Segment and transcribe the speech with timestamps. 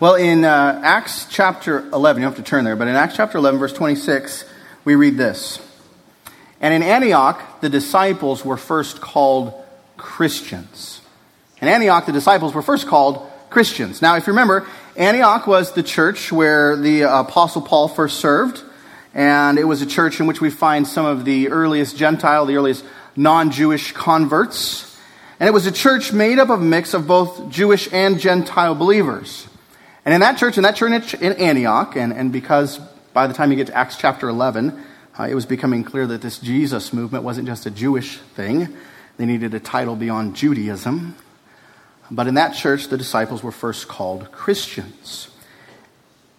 [0.00, 3.14] Well, in uh, Acts chapter 11, you don't have to turn there, but in Acts
[3.14, 4.44] chapter 11, verse 26,
[4.84, 5.60] we read this.
[6.60, 9.54] And in Antioch, the disciples were first called
[9.96, 11.00] Christians.
[11.60, 14.02] In Antioch, the disciples were first called Christians.
[14.02, 18.60] Now, if you remember, Antioch was the church where the Apostle Paul first served,
[19.14, 22.56] and it was a church in which we find some of the earliest Gentile, the
[22.56, 24.98] earliest non Jewish converts.
[25.38, 28.74] And it was a church made up of a mix of both Jewish and Gentile
[28.74, 29.46] believers.
[30.04, 32.78] And in that church, in that church in Antioch, and, and because
[33.14, 34.78] by the time you get to Acts chapter 11,
[35.18, 38.76] uh, it was becoming clear that this Jesus movement wasn't just a Jewish thing,
[39.16, 41.16] they needed a title beyond Judaism.
[42.10, 45.28] But in that church, the disciples were first called Christians.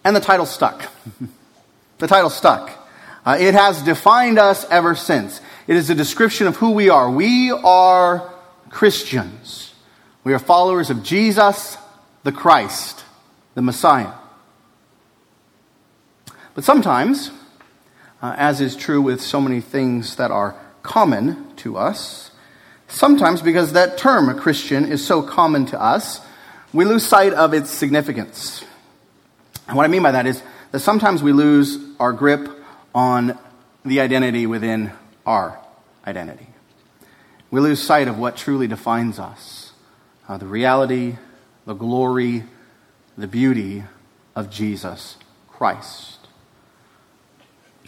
[0.04, 0.92] And the title stuck.
[1.98, 2.70] the title stuck.
[3.24, 5.40] Uh, it has defined us ever since.
[5.66, 7.10] It is a description of who we are.
[7.10, 8.32] We are
[8.70, 9.74] Christians.
[10.22, 11.76] We are followers of Jesus,
[12.22, 13.05] the Christ
[13.56, 14.12] the Messiah.
[16.54, 17.30] But sometimes,
[18.22, 22.30] uh, as is true with so many things that are common to us,
[22.86, 26.20] sometimes because that term, a Christian, is so common to us,
[26.74, 28.62] we lose sight of its significance.
[29.66, 30.42] And what I mean by that is
[30.72, 32.50] that sometimes we lose our grip
[32.94, 33.38] on
[33.86, 34.92] the identity within
[35.24, 35.58] our
[36.06, 36.48] identity.
[37.50, 39.72] We lose sight of what truly defines us
[40.28, 41.16] uh, the reality,
[41.64, 42.44] the glory,
[43.16, 43.84] the beauty
[44.34, 45.16] of Jesus
[45.48, 46.18] Christ.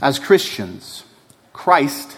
[0.00, 1.04] As Christians,
[1.52, 2.16] Christ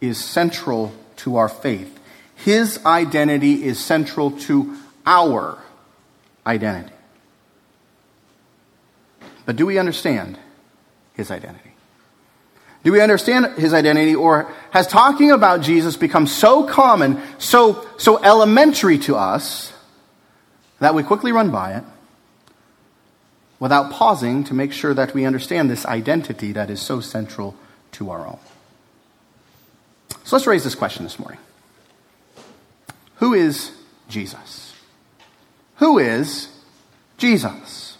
[0.00, 1.98] is central to our faith.
[2.36, 5.58] His identity is central to our
[6.46, 6.92] identity.
[9.46, 10.38] But do we understand
[11.14, 11.70] his identity?
[12.84, 18.22] Do we understand his identity, or has talking about Jesus become so common, so, so
[18.22, 19.72] elementary to us,
[20.78, 21.84] that we quickly run by it
[23.58, 27.56] without pausing to make sure that we understand this identity that is so central
[27.92, 28.38] to our own.
[30.24, 31.38] So let's raise this question this morning
[33.16, 33.72] Who is
[34.08, 34.74] Jesus?
[35.76, 36.48] Who is
[37.18, 37.96] Jesus?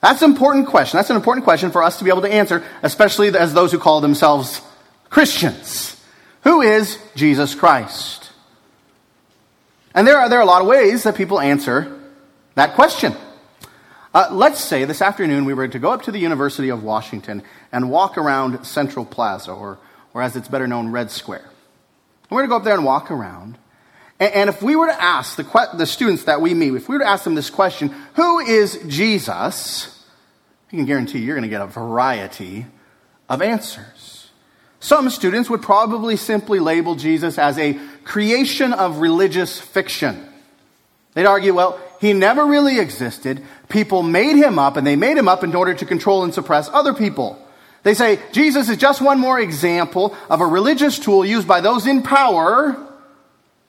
[0.00, 0.98] That's an important question.
[0.98, 3.78] That's an important question for us to be able to answer, especially as those who
[3.78, 4.60] call themselves
[5.10, 6.00] Christians.
[6.44, 8.30] Who is Jesus Christ?
[9.94, 11.98] And there are, there are a lot of ways that people answer
[12.54, 13.14] that question.
[14.16, 17.42] Uh, let's say this afternoon we were to go up to the University of Washington
[17.70, 19.78] and walk around Central Plaza, or,
[20.14, 21.44] or as it's better known, Red Square.
[21.44, 23.58] And we're going to go up there and walk around.
[24.18, 26.94] And, and if we were to ask the, the students that we meet, if we
[26.94, 30.02] were to ask them this question, who is Jesus?
[30.68, 32.64] I can guarantee you're going to get a variety
[33.28, 34.30] of answers.
[34.80, 40.26] Some students would probably simply label Jesus as a creation of religious fiction.
[41.12, 43.42] They'd argue, well, he never really existed.
[43.68, 46.68] People made him up, and they made him up in order to control and suppress
[46.72, 47.38] other people.
[47.82, 51.86] They say Jesus is just one more example of a religious tool used by those
[51.86, 52.76] in power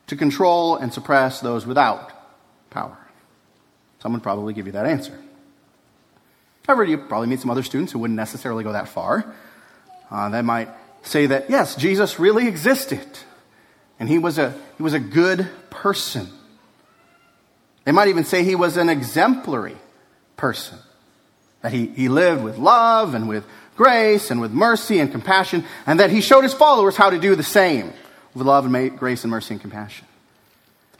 [0.07, 2.11] to control and suppress those without
[2.69, 2.97] power.
[3.99, 5.17] Someone probably give you that answer.
[6.65, 9.33] However, you probably meet some other students who wouldn't necessarily go that far.
[10.09, 10.69] Uh, they might
[11.03, 13.07] say that, yes, Jesus really existed,
[13.99, 16.27] and he was a, he was a good person.
[17.87, 19.77] They might even say he was an exemplary
[20.35, 20.77] person,
[21.61, 23.45] that he, he lived with love and with
[23.77, 27.33] grace and with mercy and compassion, and that he showed his followers how to do
[27.33, 27.93] the same
[28.33, 30.05] with love and grace and mercy and compassion.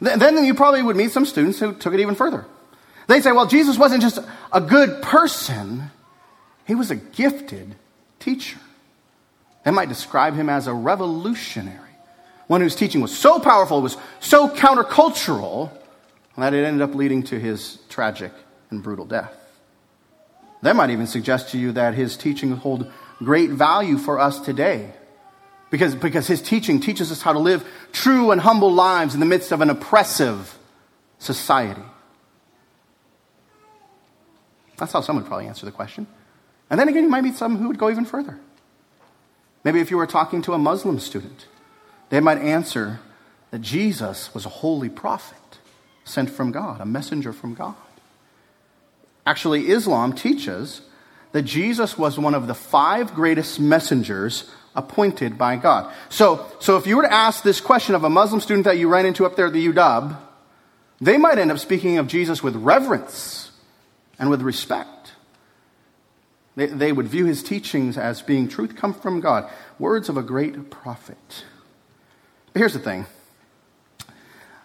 [0.00, 2.46] Then you probably would meet some students who took it even further.
[3.06, 4.20] They say, well, Jesus wasn't just
[4.50, 5.90] a good person,
[6.66, 7.74] he was a gifted
[8.18, 8.60] teacher.
[9.62, 11.92] They might describe him as a revolutionary,
[12.46, 15.70] one whose teaching was so powerful, was so countercultural,
[16.38, 18.30] and that it ended up leading to his tragic
[18.70, 19.34] and brutal death.
[20.62, 24.92] That might even suggest to you that his teaching hold great value for us today.
[25.68, 29.26] Because, because his teaching teaches us how to live true and humble lives in the
[29.26, 30.56] midst of an oppressive
[31.18, 31.82] society.
[34.76, 36.06] That's how some would probably answer the question.
[36.70, 38.38] And then again, you might meet some who would go even further.
[39.64, 41.48] Maybe if you were talking to a Muslim student,
[42.10, 43.00] they might answer
[43.50, 45.38] that Jesus was a holy prophet
[46.08, 47.74] sent from God, a messenger from God.
[49.26, 50.82] Actually, Islam teaches
[51.32, 55.92] that Jesus was one of the five greatest messengers appointed by God.
[56.08, 58.88] So, so if you were to ask this question of a Muslim student that you
[58.88, 60.16] ran into up there at the UW,
[61.00, 63.50] they might end up speaking of Jesus with reverence
[64.18, 65.12] and with respect.
[66.56, 70.22] They, they would view his teachings as being truth come from God, words of a
[70.22, 71.44] great prophet.
[72.52, 73.06] But here's the thing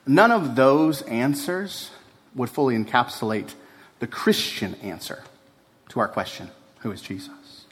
[0.05, 1.91] None of those answers
[2.35, 3.53] would fully encapsulate
[3.99, 5.23] the Christian answer
[5.89, 7.65] to our question who is Jesus?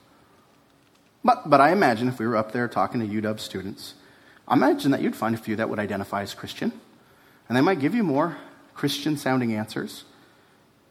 [1.23, 3.93] But, but I imagine if we were up there talking to UW students,
[4.47, 6.71] I imagine that you'd find a few that would identify as Christian,
[7.47, 8.37] and they might give you more
[8.73, 10.05] Christian sounding answers.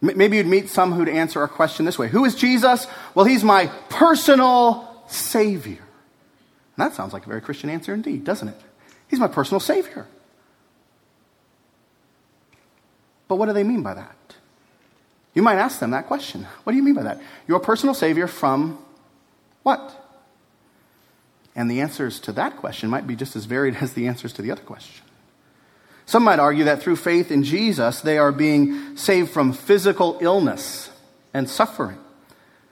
[0.02, 2.86] Maybe you'd meet some who'd answer our question this way Who is Jesus?
[3.14, 5.80] Well, he's my personal Savior.
[6.76, 8.60] And that sounds like a very Christian answer indeed, doesn't it?
[9.08, 10.06] He's my personal Savior.
[13.30, 14.16] But what do they mean by that?
[15.34, 16.48] You might ask them that question.
[16.64, 17.20] What do you mean by that?
[17.46, 18.76] Your personal Savior from
[19.62, 19.94] what?
[21.54, 24.42] And the answers to that question might be just as varied as the answers to
[24.42, 25.04] the other question.
[26.06, 30.90] Some might argue that through faith in Jesus, they are being saved from physical illness
[31.32, 31.98] and suffering.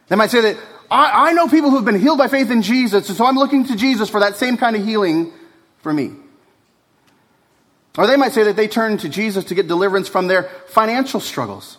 [0.09, 0.57] They might say that,
[0.91, 3.65] I, I know people who've been healed by faith in Jesus, and so I'm looking
[3.67, 5.33] to Jesus for that same kind of healing
[5.83, 6.17] for me.
[7.99, 11.19] Or they might say that they turn to Jesus to get deliverance from their financial
[11.19, 11.79] struggles.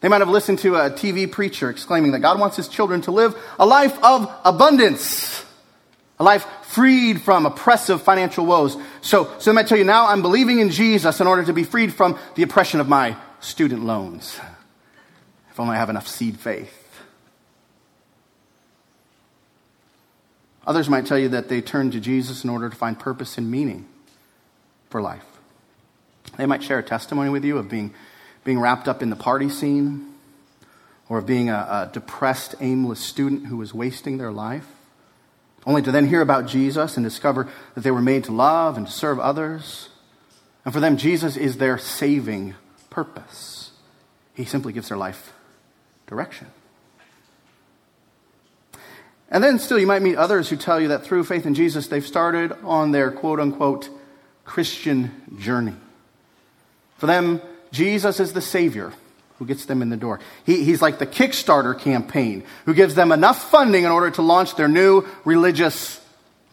[0.00, 3.12] They might have listened to a TV preacher exclaiming that God wants his children to
[3.12, 5.44] live a life of abundance,
[6.18, 8.76] a life freed from oppressive financial woes.
[9.02, 11.62] So, so they might tell you, now I'm believing in Jesus in order to be
[11.62, 14.40] freed from the oppression of my student loans.
[15.52, 16.76] If only I have enough seed faith.
[20.66, 23.48] Others might tell you that they turn to Jesus in order to find purpose and
[23.48, 23.86] meaning
[24.90, 25.31] for life.
[26.36, 27.92] They might share a testimony with you of being,
[28.44, 30.14] being wrapped up in the party scene
[31.08, 34.66] or of being a, a depressed, aimless student who was wasting their life
[35.64, 38.86] only to then hear about Jesus and discover that they were made to love and
[38.86, 39.90] to serve others.
[40.64, 42.54] And for them, Jesus is their saving
[42.90, 43.70] purpose.
[44.34, 45.32] He simply gives their life
[46.06, 46.48] direction.
[49.30, 51.88] And then still, you might meet others who tell you that through faith in Jesus,
[51.88, 53.88] they've started on their quote unquote
[54.44, 55.74] Christian journey.
[57.02, 58.92] For them, Jesus is the Savior
[59.40, 60.20] who gets them in the door.
[60.46, 64.54] He, he's like the Kickstarter campaign who gives them enough funding in order to launch
[64.54, 66.00] their new religious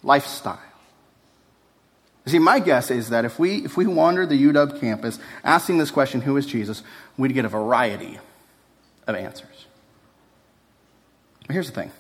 [0.02, 0.60] lifestyle.
[2.26, 5.92] See, my guess is that if we, if we wander the UW campus asking this
[5.92, 6.82] question, who is Jesus,
[7.16, 8.18] we'd get a variety
[9.06, 9.68] of answers.
[11.46, 11.92] But here's the thing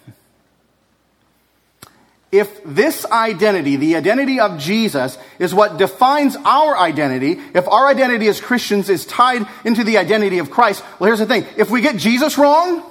[2.31, 8.27] if this identity, the identity of Jesus, is what defines our identity, if our identity
[8.27, 11.45] as Christians is tied into the identity of Christ, well, here's the thing.
[11.57, 12.83] If we get Jesus wrong,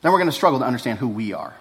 [0.00, 1.54] then we're going to struggle to understand who we are.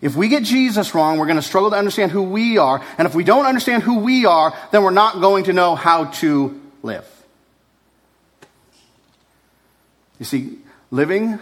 [0.00, 2.84] If we get Jesus wrong, we're going to struggle to understand who we are.
[2.98, 6.06] And if we don't understand who we are, then we're not going to know how
[6.06, 7.08] to live.
[10.18, 10.58] You see,
[10.90, 11.40] living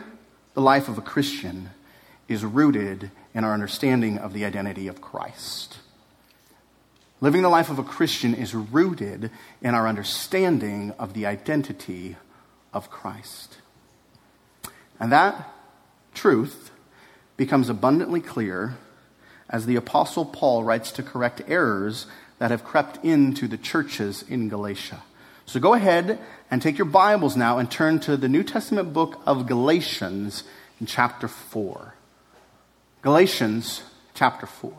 [0.55, 1.71] the life of a Christian
[2.33, 5.79] is rooted in our understanding of the identity of Christ.
[7.21, 9.31] Living the life of a Christian is rooted
[9.61, 12.17] in our understanding of the identity
[12.73, 13.59] of Christ.
[14.99, 15.53] And that
[16.15, 16.71] truth
[17.37, 18.77] becomes abundantly clear
[19.49, 22.07] as the Apostle Paul writes to correct errors
[22.39, 25.03] that have crept into the churches in Galatia.
[25.47, 26.19] So go ahead
[26.51, 30.45] and take your Bibles now and turn to the New Testament book of Galatians
[30.81, 31.95] in chapter 4.
[33.03, 33.83] Galatians
[34.15, 34.73] chapter 4.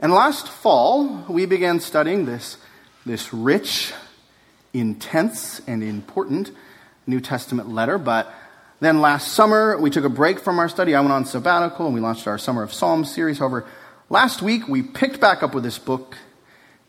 [0.00, 2.58] And last fall, we began studying this,
[3.06, 3.94] this rich,
[4.74, 6.50] intense, and important
[7.06, 7.96] New Testament letter.
[7.96, 8.32] But
[8.80, 10.94] then last summer, we took a break from our study.
[10.94, 13.38] I went on sabbatical and we launched our Summer of Psalms series.
[13.38, 13.66] However,
[14.10, 16.18] last week, we picked back up with this book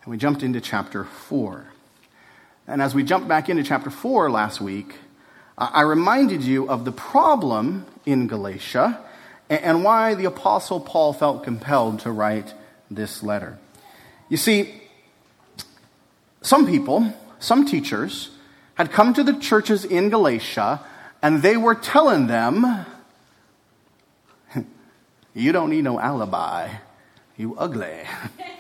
[0.04, 1.66] and we jumped into chapter 4.
[2.68, 4.96] And as we jumped back into chapter 4 last week,
[5.60, 8.98] I reminded you of the problem in Galatia
[9.50, 12.54] and why the Apostle Paul felt compelled to write
[12.90, 13.60] this letter.
[14.30, 14.74] You see,
[16.42, 18.30] some people, some teachers,
[18.76, 20.80] had come to the churches in Galatia
[21.22, 22.86] and they were telling them,
[25.34, 26.70] You don't need no alibi.
[27.36, 28.00] You ugly.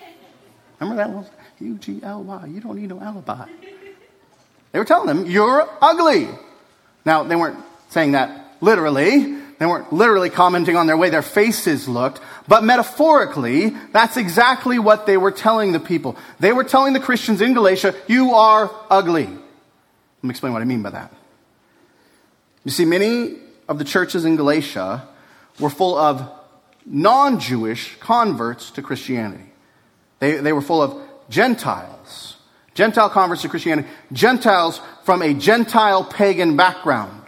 [0.81, 1.25] Remember that one?
[1.61, 2.45] U G L Y.
[2.47, 3.45] You don't need no alibi.
[4.73, 6.27] They were telling them, You're ugly.
[7.09, 9.35] Now, they weren't saying that literally.
[9.57, 15.07] They weren't literally commenting on their way their faces looked, but metaphorically, that's exactly what
[15.07, 16.15] they were telling the people.
[16.39, 19.25] They were telling the Christians in Galatia, you are ugly.
[19.25, 21.11] Let me explain what I mean by that.
[22.63, 23.37] You see, many
[23.67, 25.07] of the churches in Galatia
[25.59, 26.31] were full of
[26.85, 29.51] non Jewish converts to Christianity.
[30.19, 32.28] They, they were full of Gentiles
[32.79, 37.24] Gentile converts to Christianity, Gentiles from a Gentile pagan background.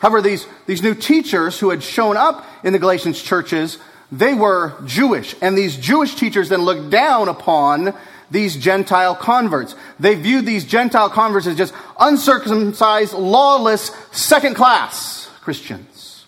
[0.00, 3.78] However, these, these new teachers who had shown up in the Galatians churches,
[4.10, 5.36] they were Jewish.
[5.40, 7.94] And these Jewish teachers then looked down upon
[8.28, 9.76] these Gentile converts.
[10.00, 16.26] They viewed these Gentile converts as just uncircumcised, lawless, second class Christians.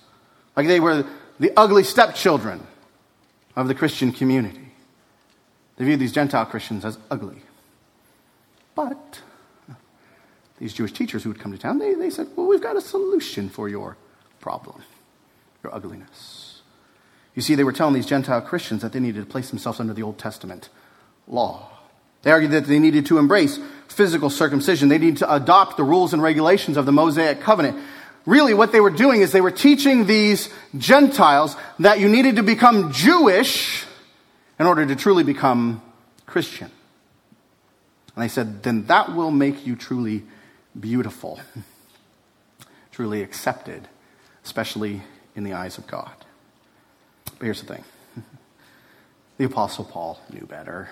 [0.56, 1.04] Like they were
[1.40, 2.64] the ugly stepchildren
[3.56, 4.70] of the Christian community.
[5.78, 7.42] They viewed these Gentile Christians as ugly.
[8.78, 9.22] But
[10.60, 12.80] these Jewish teachers who would come to town, they, they said, Well, we've got a
[12.80, 13.96] solution for your
[14.38, 14.82] problem,
[15.64, 16.62] your ugliness.
[17.34, 19.94] You see, they were telling these Gentile Christians that they needed to place themselves under
[19.94, 20.68] the Old Testament
[21.26, 21.68] law.
[22.22, 23.58] They argued that they needed to embrace
[23.88, 24.88] physical circumcision.
[24.88, 27.82] They needed to adopt the rules and regulations of the Mosaic covenant.
[28.26, 32.44] Really, what they were doing is they were teaching these Gentiles that you needed to
[32.44, 33.84] become Jewish
[34.60, 35.82] in order to truly become
[36.26, 36.70] Christian.
[38.18, 40.24] And they said, then that will make you truly
[40.78, 41.38] beautiful,
[42.90, 43.86] truly accepted,
[44.44, 45.02] especially
[45.36, 46.10] in the eyes of God.
[47.38, 47.84] But here's the thing
[49.38, 50.88] the Apostle Paul knew better.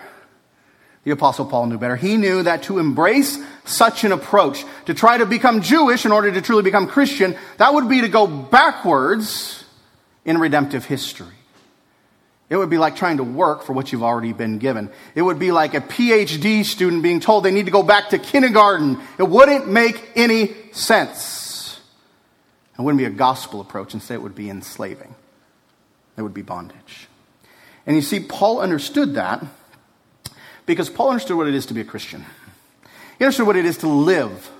[1.03, 1.97] The Apostle Paul knew better.
[1.97, 6.31] He knew that to embrace such an approach, to try to become Jewish in order
[6.31, 9.65] to truly become Christian, that would be to go backwards
[10.23, 11.36] in redemptive history.
[12.49, 14.89] It would be like trying to work for what you've already been given.
[15.15, 18.19] It would be like a PhD student being told they need to go back to
[18.19, 18.99] kindergarten.
[19.17, 21.79] It wouldn't make any sense.
[22.77, 23.93] It wouldn't be a gospel approach.
[23.93, 25.13] Instead, it would be enslaving.
[26.15, 27.07] It would be bondage.
[27.85, 29.43] And you see, Paul understood that
[30.65, 32.25] because Paul understood what it is to be a Christian.
[33.17, 34.51] He understood what it is to live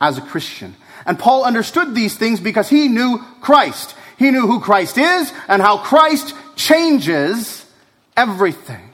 [0.00, 0.74] as a Christian.
[1.06, 3.96] And Paul understood these things because he knew Christ.
[4.18, 7.64] He knew who Christ is and how Christ changes
[8.16, 8.90] everything.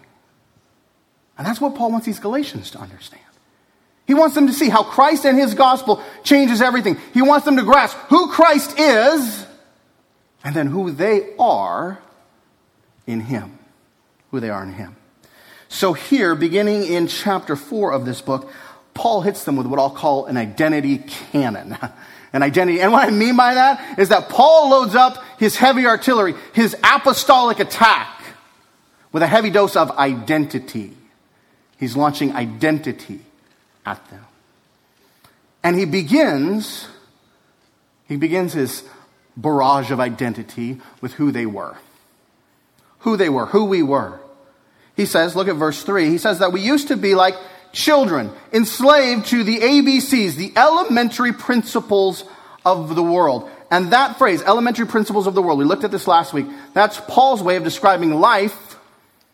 [1.37, 3.23] And that's what Paul wants these Galatians to understand.
[4.07, 6.97] He wants them to see how Christ and his gospel changes everything.
[7.13, 9.47] He wants them to grasp who Christ is
[10.43, 12.01] and then who they are
[13.07, 13.59] in him.
[14.31, 14.97] Who they are in him.
[15.69, 18.51] So here, beginning in chapter 4 of this book,
[18.95, 21.77] Paul hits them with what I'll call an identity cannon.
[22.33, 22.81] an identity.
[22.81, 26.77] And what I mean by that is that Paul loads up his heavy artillery, his
[26.85, 28.23] apostolic attack,
[29.13, 30.95] with a heavy dose of identity.
[31.79, 33.21] He's launching identity
[33.87, 34.25] at them.
[35.63, 36.89] And he begins,
[38.07, 38.85] he begins his
[39.37, 41.77] barrage of identity with who they were.
[43.01, 44.21] Who they were, who we were.
[44.97, 46.11] He says, look at verse 3.
[46.11, 47.37] He says that we used to be like
[47.79, 52.25] children, enslaved to the ABCs, the elementary principles
[52.65, 53.49] of the world.
[53.71, 56.47] And that phrase, elementary principles of the world, we looked at this last week.
[56.75, 58.77] That's Paul's way of describing life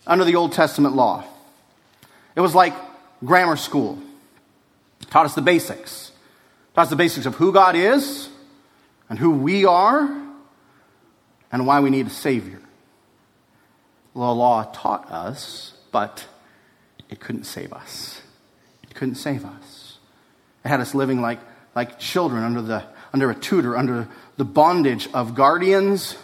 [0.07, 1.25] under the Old Testament law.
[2.37, 2.75] It was like
[3.25, 3.99] grammar school.
[5.11, 6.13] taught us the basics.
[6.75, 8.29] taught us the basics of who God is
[9.09, 10.03] and who we are
[11.51, 12.61] and why we need a Savior.
[14.13, 16.27] The law taught us, but
[17.09, 18.21] it couldn't save us
[19.05, 19.99] couldn't save us.
[20.65, 21.39] It had us living like,
[21.77, 24.09] like children under, the, under a tutor, under
[24.39, 26.17] the bondage of guardians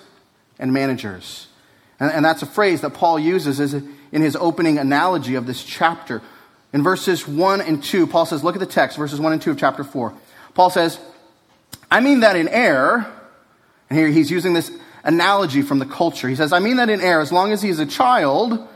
[0.59, 1.49] and managers.
[2.01, 6.23] And, and that's a phrase that Paul uses in his opening analogy of this chapter.
[6.73, 9.51] In verses 1 and 2, Paul says, look at the text, verses 1 and 2
[9.51, 10.15] of chapter 4.
[10.55, 10.99] Paul says,
[11.91, 13.07] I mean that in heir,
[13.91, 14.73] and here he's using this
[15.05, 16.31] analogy from the culture.
[16.31, 18.67] He says, I mean that in heir, as long as he is a child,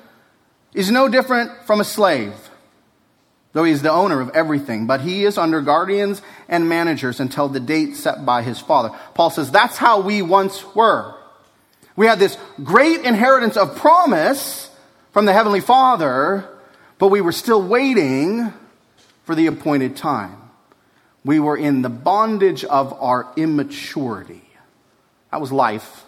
[0.74, 2.34] is no different from a slave
[3.54, 7.48] though he is the owner of everything, but he is under guardians and managers until
[7.48, 8.90] the date set by his father.
[9.14, 11.14] Paul says that's how we once were.
[11.96, 14.68] We had this great inheritance of promise
[15.12, 16.48] from the Heavenly Father,
[16.98, 18.52] but we were still waiting
[19.24, 20.36] for the appointed time.
[21.24, 24.42] We were in the bondage of our immaturity.
[25.30, 26.04] That was life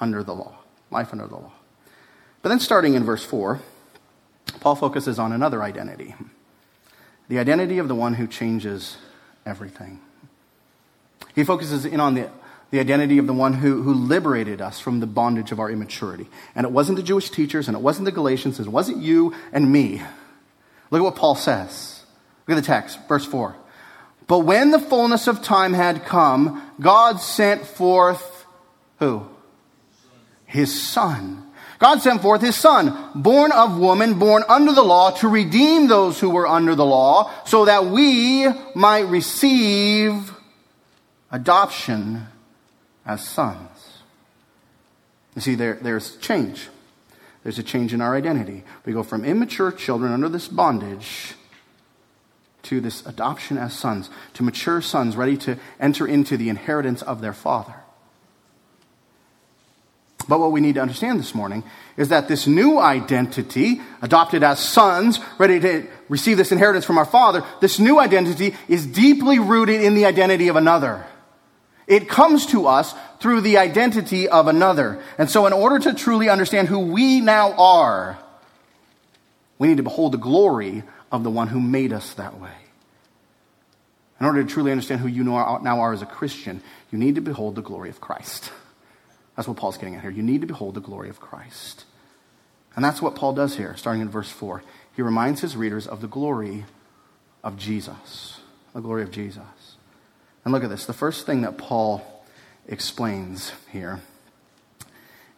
[0.00, 0.56] under the law.
[0.90, 1.52] Life under the law.
[2.40, 3.60] But then starting in verse 4,
[4.60, 6.14] Paul focuses on another identity
[7.28, 8.96] the identity of the one who changes
[9.44, 10.00] everything.
[11.34, 12.30] He focuses in on the,
[12.70, 16.28] the identity of the one who, who liberated us from the bondage of our immaturity.
[16.54, 19.34] And it wasn't the Jewish teachers, and it wasn't the Galatians, and it wasn't you
[19.52, 20.02] and me.
[20.90, 22.04] Look at what Paul says.
[22.46, 23.56] Look at the text, verse 4.
[24.26, 28.44] But when the fullness of time had come, God sent forth
[28.98, 29.28] who?
[30.46, 31.45] His son
[31.78, 36.18] God sent forth his son, born of woman, born under the law, to redeem those
[36.18, 40.32] who were under the law, so that we might receive
[41.30, 42.26] adoption
[43.04, 43.70] as sons.
[45.34, 46.68] You see, there, there's change.
[47.42, 48.64] There's a change in our identity.
[48.84, 51.34] We go from immature children under this bondage
[52.64, 57.20] to this adoption as sons, to mature sons ready to enter into the inheritance of
[57.20, 57.74] their father.
[60.28, 61.62] But what we need to understand this morning
[61.96, 67.04] is that this new identity, adopted as sons, ready to receive this inheritance from our
[67.04, 71.06] Father, this new identity is deeply rooted in the identity of another.
[71.86, 75.00] It comes to us through the identity of another.
[75.18, 78.18] And so, in order to truly understand who we now are,
[79.58, 82.50] we need to behold the glory of the one who made us that way.
[84.18, 87.20] In order to truly understand who you now are as a Christian, you need to
[87.20, 88.50] behold the glory of Christ.
[89.36, 90.10] That's what Paul's getting at here.
[90.10, 91.84] You need to behold the glory of Christ.
[92.74, 94.62] And that's what Paul does here, starting in verse 4.
[94.94, 96.64] He reminds his readers of the glory
[97.44, 98.40] of Jesus.
[98.74, 99.76] The glory of Jesus.
[100.44, 100.86] And look at this.
[100.86, 102.24] The first thing that Paul
[102.66, 104.00] explains here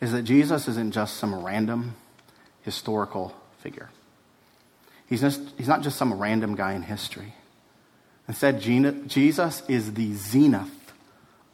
[0.00, 1.96] is that Jesus isn't just some random
[2.62, 3.90] historical figure.
[5.06, 7.34] He's, just, he's not just some random guy in history.
[8.28, 10.92] Instead, Jesus is the zenith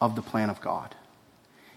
[0.00, 0.94] of the plan of God.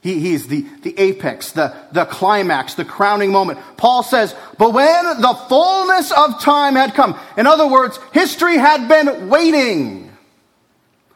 [0.01, 3.60] He, he's the, the apex, the, the climax, the crowning moment.
[3.77, 8.88] Paul says, but when the fullness of time had come, in other words, history had
[8.88, 10.12] been waiting.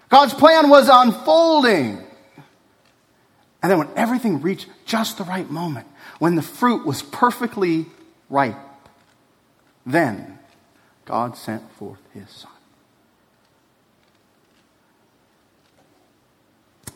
[0.09, 2.03] God's plan was unfolding.
[3.63, 5.87] And then when everything reached just the right moment,
[6.19, 7.85] when the fruit was perfectly
[8.29, 8.57] ripe,
[9.85, 10.39] then
[11.05, 12.51] God sent forth his son.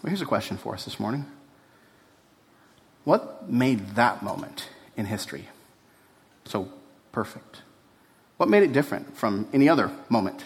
[0.01, 1.25] Well, here's a question for us this morning.
[3.05, 5.47] What made that moment in history
[6.43, 6.69] so
[7.11, 7.61] perfect?
[8.37, 10.43] What made it different from any other moment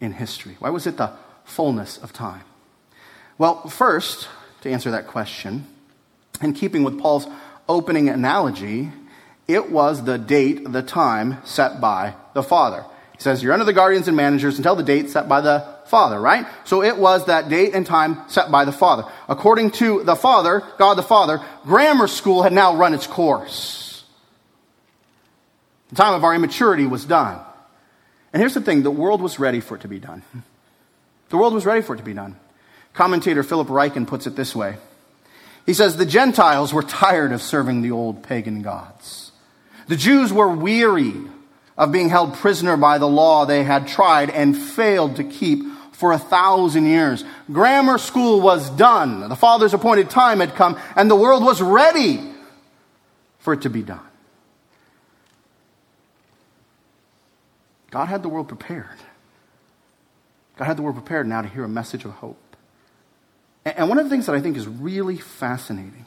[0.00, 0.56] in history?
[0.60, 1.12] Why was it the
[1.44, 2.42] fullness of time?
[3.36, 4.28] Well, first,
[4.62, 5.66] to answer that question,
[6.40, 7.26] in keeping with Paul's
[7.68, 8.90] opening analogy,
[9.46, 12.84] it was the date, the time set by the Father.
[13.12, 16.20] He says, You're under the guardians and managers until the date set by the Father,
[16.20, 16.46] right?
[16.64, 19.04] So it was that date and time set by the Father.
[19.28, 24.04] According to the Father, God the Father, grammar school had now run its course.
[25.90, 27.40] The time of our immaturity was done.
[28.32, 30.22] And here's the thing the world was ready for it to be done.
[31.30, 32.36] The world was ready for it to be done.
[32.94, 34.76] Commentator Philip Ryken puts it this way
[35.66, 39.32] He says, The Gentiles were tired of serving the old pagan gods.
[39.86, 41.14] The Jews were weary
[41.78, 45.64] of being held prisoner by the law they had tried and failed to keep
[45.98, 47.24] for a thousand years.
[47.50, 49.28] Grammar school was done.
[49.28, 52.20] The Father's appointed time had come, and the world was ready
[53.40, 53.98] for it to be done.
[57.90, 58.86] God had the world prepared.
[60.56, 62.56] God had the world prepared now to hear a message of hope.
[63.64, 66.06] And one of the things that I think is really fascinating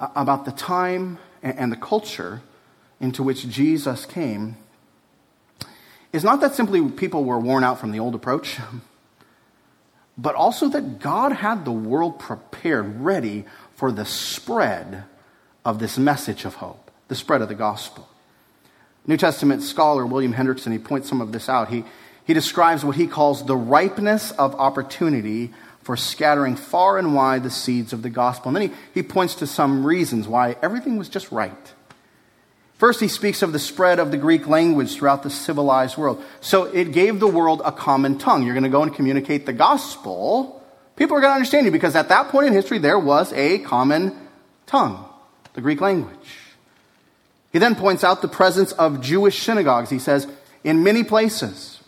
[0.00, 2.42] about the time and the culture
[3.00, 4.56] into which Jesus came
[6.12, 8.58] is not that simply people were worn out from the old approach,
[10.18, 13.44] but also that God had the world prepared, ready
[13.76, 15.04] for the spread
[15.64, 18.08] of this message of hope, the spread of the gospel.
[19.06, 21.68] New Testament scholar William Hendriksen, he points some of this out.
[21.68, 21.84] He,
[22.24, 27.50] he describes what he calls the ripeness of opportunity for scattering far and wide the
[27.50, 28.48] seeds of the gospel.
[28.48, 31.74] And then he, he points to some reasons why everything was just right.
[32.78, 36.22] First, he speaks of the spread of the Greek language throughout the civilized world.
[36.40, 38.44] So it gave the world a common tongue.
[38.44, 40.64] You're going to go and communicate the gospel.
[40.94, 43.58] People are going to understand you because at that point in history, there was a
[43.58, 44.16] common
[44.66, 45.04] tongue,
[45.54, 46.38] the Greek language.
[47.52, 49.90] He then points out the presence of Jewish synagogues.
[49.90, 50.28] He says,
[50.62, 51.82] in many places,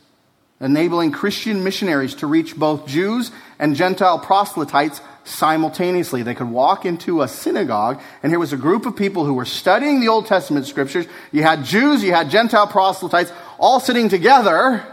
[0.61, 6.23] enabling Christian missionaries to reach both Jews and Gentile proselytes simultaneously.
[6.23, 9.45] They could walk into a synagogue, and here was a group of people who were
[9.45, 11.07] studying the Old Testament scriptures.
[11.33, 14.85] You had Jews, you had Gentile proselytes, all sitting together,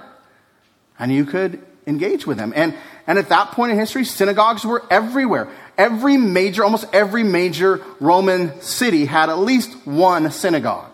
[1.00, 2.54] and you could engage with them.
[2.56, 2.76] And,
[3.08, 5.48] and at that point in history, synagogues were everywhere.
[5.78, 10.92] Every major, almost every major Roman city had at least one synagogue.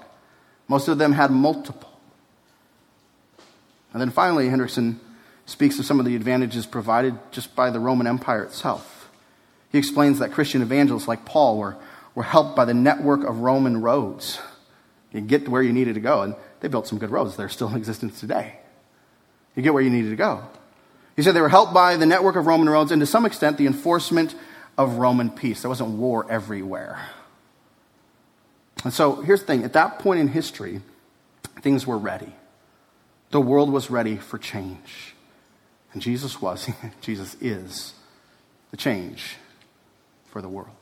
[0.67, 1.89] Most of them had multiple.
[3.91, 4.99] And then finally, Hendriksen
[5.45, 8.92] speaks of some of the advantages provided just by the Roman Empire itself.
[9.73, 11.75] He explains that Christian evangelists like Paul were,
[12.13, 14.39] were helped by the network of Roman roads.
[15.11, 17.35] You get to where you needed to go, and they built some good roads.
[17.35, 18.59] They're still in existence today.
[19.55, 20.43] You get where you needed to go.
[21.15, 23.57] He said they were helped by the network of Roman roads and to some extent
[23.57, 24.35] the enforcement
[24.77, 25.61] of Roman peace.
[25.61, 27.07] There wasn't war everywhere.
[28.83, 30.81] And so here's the thing at that point in history,
[31.61, 32.33] things were ready.
[33.31, 35.15] The world was ready for change.
[35.93, 36.69] And Jesus was,
[37.01, 37.93] Jesus is
[38.71, 39.37] the change
[40.33, 40.75] for the world.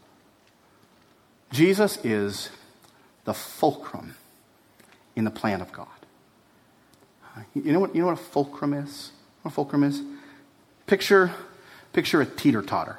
[1.52, 2.50] Jesus is
[3.26, 4.16] the fulcrum
[5.14, 5.88] in the plan of God.
[7.54, 9.12] You know what, you know what a fulcrum is?
[9.42, 10.02] What a fulcrum is?
[10.88, 11.32] Picture,
[11.92, 12.98] picture a teeter totter.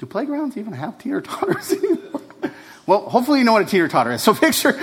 [0.00, 1.72] Do playgrounds even have teeter totters?
[2.84, 4.24] Well, hopefully you know what a teeter totter is.
[4.24, 4.76] So picture,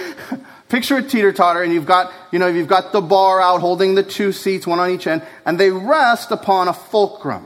[0.70, 3.96] picture a teeter totter, and you've got, you know, you've got the bar out holding
[3.96, 7.46] the two seats, one on each end, and they rest upon a fulcrum.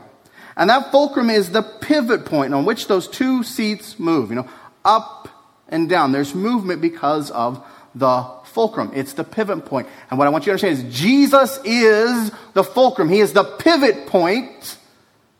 [0.56, 4.48] And that fulcrum is the pivot point on which those two seats move, you know,
[4.84, 5.28] up
[5.68, 6.12] and down.
[6.12, 7.64] There's movement because of
[7.94, 8.92] the fulcrum.
[8.94, 9.88] It's the pivot point.
[10.10, 13.08] And what I want you to understand is Jesus is the fulcrum.
[13.08, 14.78] He is the pivot point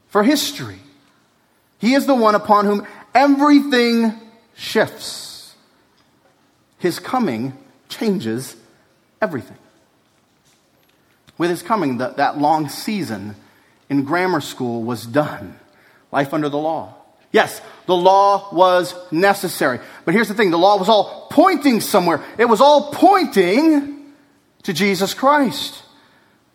[0.08, 0.78] for history.
[1.78, 4.14] He is the one upon whom everything
[4.54, 5.54] shifts.
[6.78, 7.56] His coming
[7.88, 8.56] changes
[9.20, 9.56] everything.
[11.38, 13.36] With his coming, the, that long season
[13.88, 15.58] in grammar school was done.
[16.12, 16.94] Life under the law.
[17.32, 19.80] Yes, the law was necessary.
[20.04, 24.12] But here's the thing the law was all pointing somewhere, it was all pointing
[24.62, 25.82] to Jesus Christ.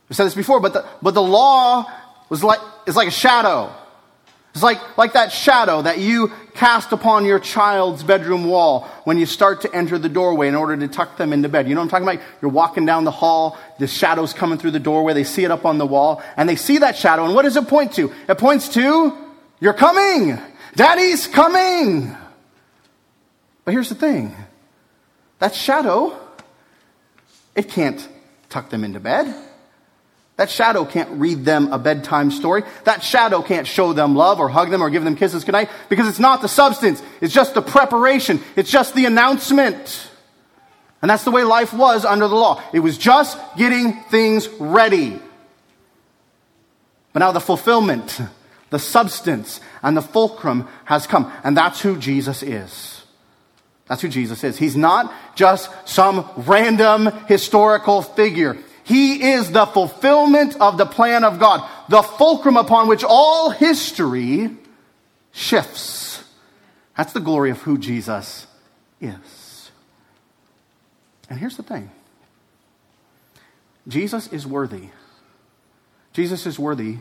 [0.08, 1.86] We said this before, but the, but the law
[2.30, 3.72] was like, is like a shadow.
[4.54, 9.26] It's like, like that shadow that you cast upon your child's bedroom wall when you
[9.26, 11.70] start to enter the doorway in order to tuck them into bed.
[11.70, 12.28] You know what I'm talking about?
[12.42, 15.64] You're walking down the hall, the shadow's coming through the doorway, they see it up
[15.64, 18.14] on the wall, and they see that shadow, and what does it point to?
[18.28, 19.18] It points to,
[19.62, 20.38] you're coming!
[20.76, 22.14] Daddy's coming!
[23.64, 24.36] But here's the thing
[25.40, 26.20] that shadow,
[27.56, 28.06] it can't
[28.50, 29.34] tuck them into bed.
[30.40, 32.64] That shadow can't read them a bedtime story.
[32.86, 36.08] That shadow can't show them love or hug them or give them kisses goodnight because
[36.08, 37.04] it's not the substance.
[37.20, 38.40] It's just the preparation.
[38.56, 40.10] It's just the announcement.
[41.02, 42.64] And that's the way life was under the law.
[42.72, 45.20] It was just getting things ready.
[47.12, 48.22] But now the fulfillment,
[48.70, 51.30] the substance, and the fulcrum has come.
[51.44, 53.04] And that's who Jesus is.
[53.90, 54.58] That's who Jesus is.
[54.58, 58.58] He's not just some random historical figure.
[58.90, 64.50] He is the fulfillment of the plan of God, the fulcrum upon which all history
[65.32, 66.24] shifts.
[66.98, 68.48] That's the glory of who Jesus
[69.00, 69.70] is.
[71.30, 71.92] And here's the thing
[73.88, 74.90] Jesus is worthy.
[76.12, 76.98] Jesus is worthy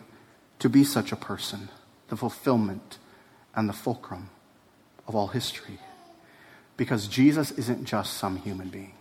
[0.58, 1.70] to be such a person,
[2.08, 2.98] the fulfillment
[3.54, 4.28] and the fulcrum
[5.06, 5.78] of all history.
[6.76, 8.97] Because Jesus isn't just some human being.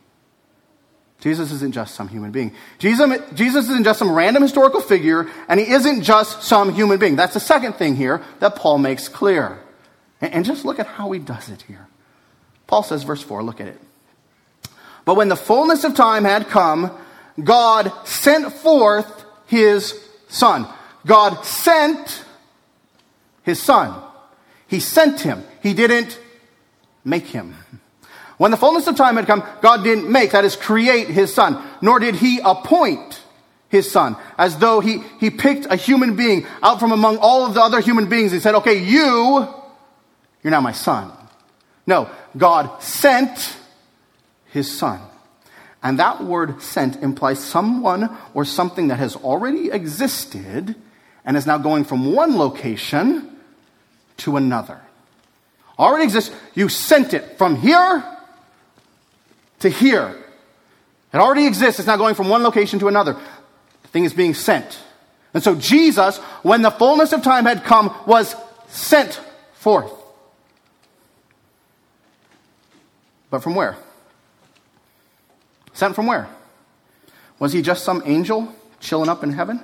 [1.19, 2.53] Jesus isn't just some human being.
[2.77, 7.15] Jesus, Jesus isn't just some random historical figure, and he isn't just some human being.
[7.15, 9.59] That's the second thing here that Paul makes clear.
[10.21, 11.87] And, and just look at how he does it here.
[12.67, 13.79] Paul says, verse 4, look at it.
[15.05, 16.91] But when the fullness of time had come,
[17.43, 20.67] God sent forth his son.
[21.05, 22.25] God sent
[23.43, 24.03] his son.
[24.67, 25.43] He sent him.
[25.63, 26.19] He didn't
[27.05, 27.55] make him.
[28.37, 31.61] When the fullness of time had come, God didn't make, that is, create his son,
[31.81, 33.21] nor did he appoint
[33.69, 37.53] his son, as though he, he picked a human being out from among all of
[37.53, 39.47] the other human beings and said, okay, you,
[40.43, 41.11] you're now my son.
[41.85, 43.57] No, God sent
[44.51, 45.01] his son.
[45.81, 50.75] And that word sent implies someone or something that has already existed
[51.25, 53.35] and is now going from one location
[54.17, 54.79] to another.
[55.77, 56.33] Already exists.
[56.55, 58.03] You sent it from here
[59.59, 60.15] to here.
[61.13, 61.79] It already exists.
[61.79, 63.13] It's not going from one location to another.
[63.83, 64.79] The thing is being sent.
[65.33, 68.35] And so Jesus, when the fullness of time had come, was
[68.67, 69.19] sent
[69.53, 69.91] forth.
[73.29, 73.77] But from where?
[75.73, 76.27] Sent from where?
[77.39, 79.61] Was he just some angel chilling up in heaven?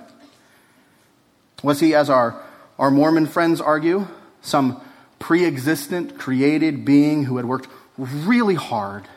[1.63, 2.41] Was he, as our,
[2.77, 4.07] our Mormon friends argue,
[4.41, 4.81] some
[5.17, 9.07] pre existent, created being who had worked really hard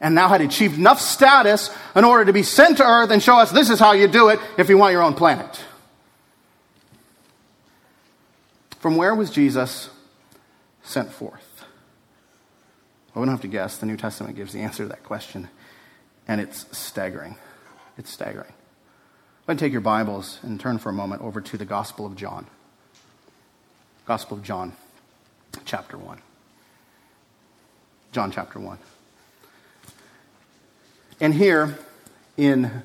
[0.00, 3.36] and now had achieved enough status in order to be sent to earth and show
[3.36, 5.62] us this is how you do it if you want your own planet.
[8.78, 9.90] From where was Jesus
[10.82, 11.64] sent forth?
[13.14, 13.76] We don't have to guess.
[13.76, 15.48] The New Testament gives the answer to that question,
[16.26, 17.36] and it's staggering.
[17.98, 18.52] It's staggering.
[19.46, 22.16] Go and take your Bibles and turn for a moment over to the Gospel of
[22.16, 22.46] John.
[24.06, 24.72] Gospel of John,
[25.66, 26.22] chapter 1.
[28.12, 28.78] John chapter 1.
[31.22, 31.76] And here
[32.38, 32.82] in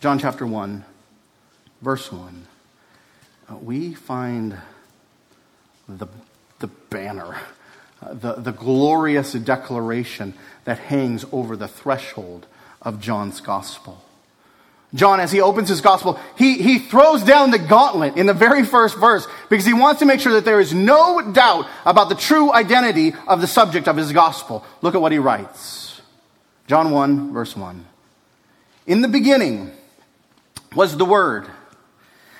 [0.00, 0.84] John chapter 1,
[1.82, 2.46] verse 1,
[3.50, 4.56] uh, we find
[5.86, 6.08] the,
[6.60, 7.36] the banner,
[8.02, 10.32] uh, the, the glorious declaration
[10.64, 12.46] that hangs over the threshold
[12.80, 14.02] of John's gospel.
[14.94, 18.64] John, as he opens his gospel, he, he throws down the gauntlet in the very
[18.64, 22.14] first verse because he wants to make sure that there is no doubt about the
[22.14, 24.64] true identity of the subject of his gospel.
[24.80, 25.89] Look at what he writes.
[26.70, 27.84] John 1, verse 1.
[28.86, 29.72] In the beginning
[30.72, 31.48] was the Word,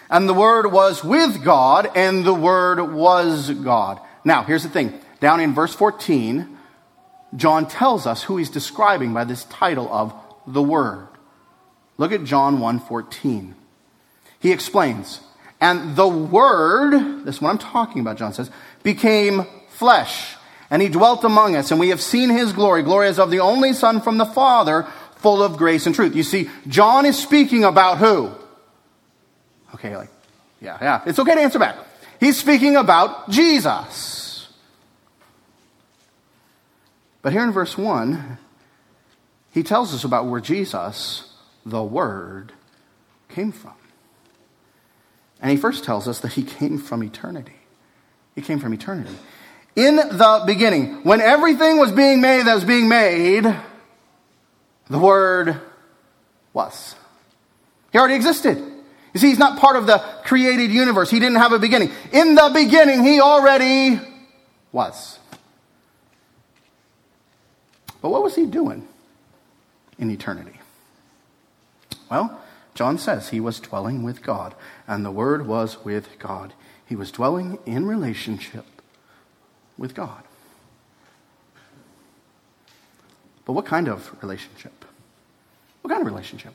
[0.08, 3.98] and the Word was with God, and the Word was God.
[4.24, 6.56] Now, here's the thing down in verse 14,
[7.34, 10.14] John tells us who he's describing by this title of
[10.46, 11.08] the Word.
[11.98, 13.56] Look at John 1:14.
[14.38, 15.18] He explains,
[15.60, 18.52] and the Word, this is what I'm talking about, John says,
[18.84, 20.36] became flesh,
[20.70, 23.40] and he dwelt among us, and we have seen his glory, glory as of the
[23.40, 26.14] only Son from the Father, full of grace and truth.
[26.14, 28.30] You see, John is speaking about who?
[29.74, 30.10] Okay, like,
[30.60, 31.02] yeah, yeah.
[31.06, 31.76] It's okay to answer back.
[32.20, 34.48] He's speaking about Jesus.
[37.22, 38.38] But here in verse 1,
[39.52, 41.34] he tells us about where Jesus,
[41.66, 42.52] the Word,
[43.28, 43.74] came from.
[45.42, 47.56] And he first tells us that he came from eternity.
[48.34, 49.16] He came from eternity.
[49.80, 53.44] In the beginning, when everything was being made that was being made,
[54.90, 55.58] the Word
[56.52, 56.94] was.
[57.90, 58.58] He already existed.
[58.58, 61.08] You see, he's not part of the created universe.
[61.08, 61.90] He didn't have a beginning.
[62.12, 63.98] In the beginning, he already
[64.70, 65.18] was.
[68.02, 68.86] But what was he doing
[69.98, 70.60] in eternity?
[72.10, 72.38] Well,
[72.74, 74.54] John says he was dwelling with God,
[74.86, 76.52] and the Word was with God.
[76.84, 78.66] He was dwelling in relationship
[79.80, 80.22] with God.
[83.44, 84.84] But what kind of relationship?
[85.80, 86.52] What kind of relationship?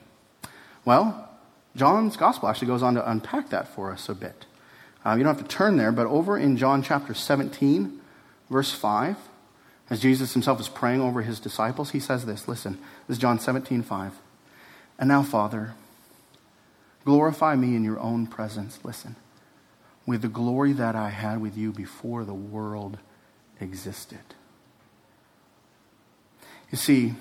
[0.85, 1.29] Well,
[1.75, 4.45] John's gospel actually goes on to unpack that for us a bit.
[5.03, 7.99] Uh, you don't have to turn there, but over in John chapter 17,
[8.49, 9.17] verse 5,
[9.89, 12.47] as Jesus himself is praying over his disciples, he says this.
[12.47, 14.13] Listen, this is John 17, 5.
[14.97, 15.73] And now, Father,
[17.03, 18.79] glorify me in your own presence.
[18.83, 19.15] Listen,
[20.05, 22.99] with the glory that I had with you before the world
[23.59, 24.19] existed.
[26.71, 27.13] You see,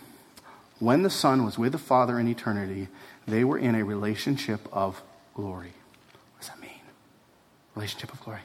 [0.78, 2.88] when the Son was with the Father in eternity,
[3.26, 5.02] they were in a relationship of
[5.34, 5.72] glory.
[6.32, 6.80] What does that mean?
[7.74, 8.40] Relationship of glory.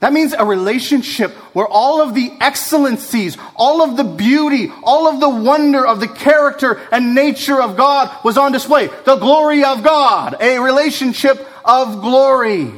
[0.00, 5.20] That means a relationship where all of the excellencies, all of the beauty, all of
[5.20, 8.88] the wonder of the character and nature of God was on display.
[9.04, 12.72] The glory of God, a relationship of glory.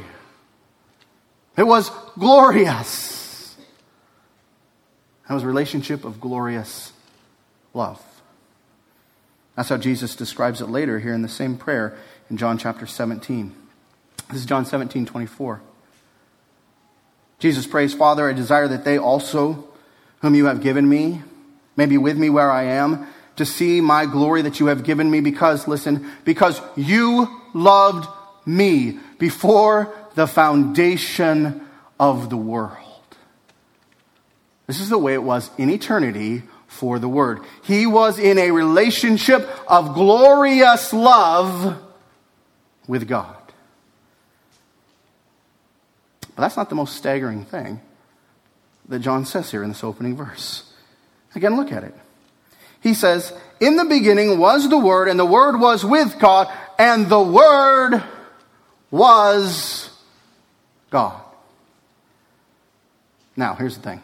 [1.57, 3.17] It was glorious.
[5.29, 6.93] That was a relationship of glorious
[7.75, 8.03] love.
[9.57, 11.99] That's how Jesus describes it later here in the same prayer
[12.31, 13.55] in John chapter 17.
[14.29, 15.61] This is John 17, 24.
[17.38, 19.69] Jesus prays, Father, I desire that they also,
[20.23, 21.23] whom you have given me,
[21.77, 25.11] may be with me where I am, to see my glory that you have given
[25.11, 28.09] me, because, listen, because you loved
[28.47, 31.61] me before the foundation
[32.01, 32.88] of the world.
[34.68, 37.40] This is the way it was in eternity for the Word.
[37.64, 41.83] He was in a relationship of glorious love
[42.87, 43.35] with God.
[46.37, 47.81] But that's not the most staggering thing
[48.88, 50.70] that John says here in this opening verse.
[51.35, 51.94] Again, look at it.
[52.83, 56.46] He says, In the beginning was the Word, and the Word was with God,
[56.78, 58.02] and the Word
[58.90, 59.88] was
[60.90, 61.22] God.
[63.35, 64.02] Now, here's the thing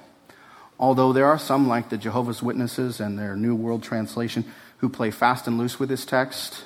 [0.79, 4.45] Although there are some, like the Jehovah's Witnesses and their New World Translation,
[4.79, 6.65] who play fast and loose with this text,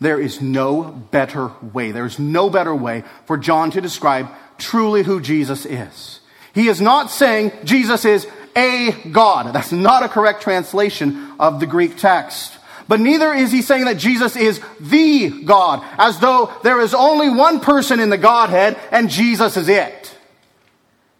[0.00, 1.90] there is no better way.
[1.90, 6.20] There's no better way for John to describe truly who Jesus is.
[6.54, 9.54] He is not saying Jesus is a God.
[9.54, 12.52] That's not a correct translation of the Greek text.
[12.88, 17.28] But neither is he saying that Jesus is the God, as though there is only
[17.28, 20.05] one person in the Godhead and Jesus is it.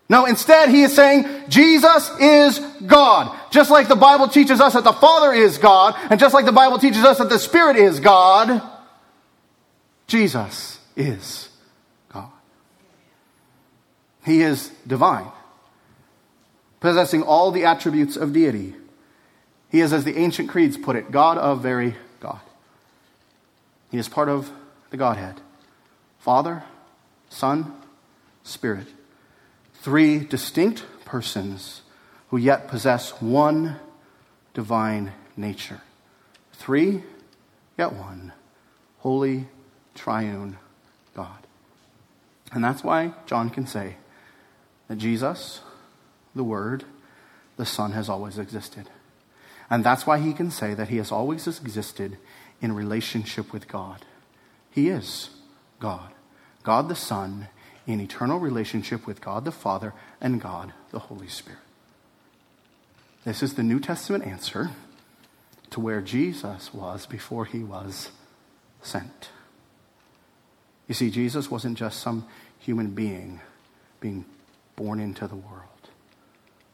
[0.09, 3.37] No, instead, he is saying Jesus is God.
[3.51, 6.53] Just like the Bible teaches us that the Father is God, and just like the
[6.53, 8.62] Bible teaches us that the Spirit is God,
[10.07, 11.49] Jesus is
[12.09, 12.31] God.
[14.25, 15.31] He is divine,
[16.79, 18.75] possessing all the attributes of deity.
[19.71, 22.40] He is, as the ancient creeds put it, God of very God.
[23.90, 24.53] He is part of
[24.90, 25.40] the Godhead
[26.21, 26.62] Father,
[27.29, 27.73] Son,
[28.45, 28.87] Spirit
[29.87, 31.83] three distinct persons
[32.31, 33.77] who yet possess one
[34.53, 35.81] divine nature.
[36.55, 37.05] Three,
[37.79, 38.33] yet one.
[38.99, 39.46] Holy,
[39.94, 40.59] triune
[41.14, 41.46] God.
[42.51, 43.94] And that's why John can say
[44.88, 45.61] that Jesus,
[46.35, 46.83] the Word,
[47.57, 48.90] the Son, has always existed.
[49.70, 52.18] And that's why he can say that he has always existed
[52.61, 54.05] in relationship with God.
[54.68, 55.31] He is
[55.79, 56.11] God.
[56.64, 57.46] God the Son
[57.87, 61.61] in eternal relationship with God the Father and God the Holy Spirit.
[63.25, 64.70] This is the New Testament answer
[65.70, 68.11] to where Jesus was before he was
[68.83, 69.31] sent.
[70.88, 72.27] You see, Jesus wasn't just some
[72.59, 73.40] human being
[73.99, 74.25] being
[74.77, 75.90] born into the world.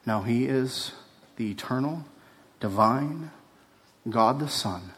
[0.05, 0.92] No, he is
[1.37, 2.05] the eternal,
[2.61, 3.31] divine
[4.09, 4.90] God the Son,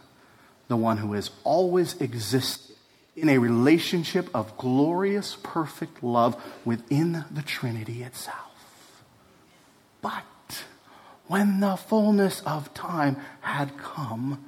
[0.68, 2.73] the one who has always existed
[3.16, 9.02] in a relationship of glorious, perfect love within the Trinity itself.
[10.02, 10.64] But
[11.26, 14.44] when the fullness of time had come,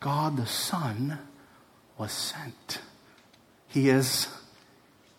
[0.00, 1.18] God the Son
[1.98, 2.80] was sent.
[3.68, 4.28] He is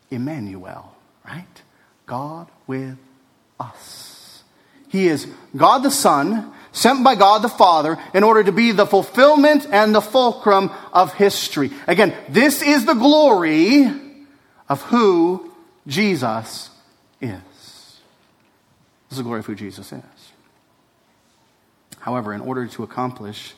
[0.09, 1.61] Emmanuel, right?
[2.05, 2.97] God with
[3.59, 4.18] us.
[4.89, 8.85] He is God the Son, sent by God the Father in order to be the
[8.85, 11.71] fulfillment and the fulcrum of history.
[11.87, 13.89] Again, this is the glory
[14.67, 15.51] of who
[15.87, 16.69] Jesus
[17.21, 17.39] is.
[19.09, 20.03] This is the glory of who Jesus is.
[21.99, 23.53] However, in order to accomplish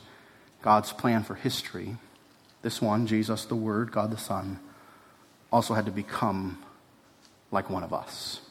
[0.61, 1.97] God's plan for history,
[2.61, 4.59] this one, Jesus the Word, God the Son,
[5.51, 6.61] also had to become
[7.51, 8.41] like one of us.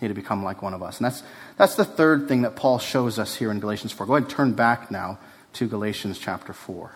[0.00, 0.98] Had to become like one of us.
[0.98, 1.22] And that's,
[1.56, 4.06] that's the third thing that Paul shows us here in Galatians 4.
[4.06, 5.18] Go ahead and turn back now
[5.54, 6.90] to Galatians chapter 4.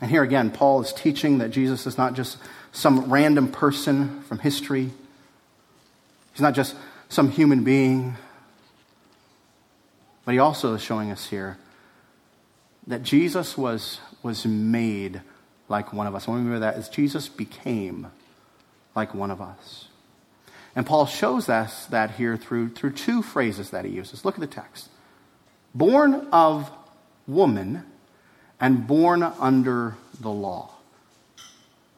[0.00, 2.38] And here again, Paul is teaching that Jesus is not just
[2.72, 4.90] some random person from history.
[6.32, 6.76] He's not just
[7.08, 8.16] some human being.
[10.24, 11.58] But he also is showing us here
[12.86, 15.20] that Jesus was, was made
[15.68, 16.26] like one of us.
[16.26, 18.08] What we remember that is Jesus became
[18.94, 19.88] like one of us.
[20.76, 24.24] And Paul shows us that here through, through two phrases that he uses.
[24.24, 24.88] Look at the text
[25.74, 26.70] born of
[27.26, 27.84] woman
[28.60, 30.70] and born under the law.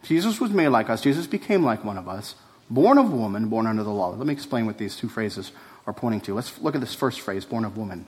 [0.03, 2.37] Jesus was made like us, Jesus became like one of us,
[2.71, 4.11] born of woman, born under the law.
[4.11, 5.53] Let me explain what these two phrases
[5.87, 6.35] are pointing to.
[6.35, 8.07] Let's look at this first phrase, born of woman.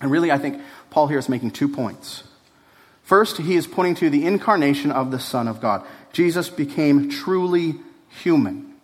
[0.00, 2.22] And really, I think Paul here is making two points.
[3.02, 5.86] First, he is pointing to the incarnation of the Son of God.
[6.12, 7.76] Jesus became truly
[8.22, 8.74] human.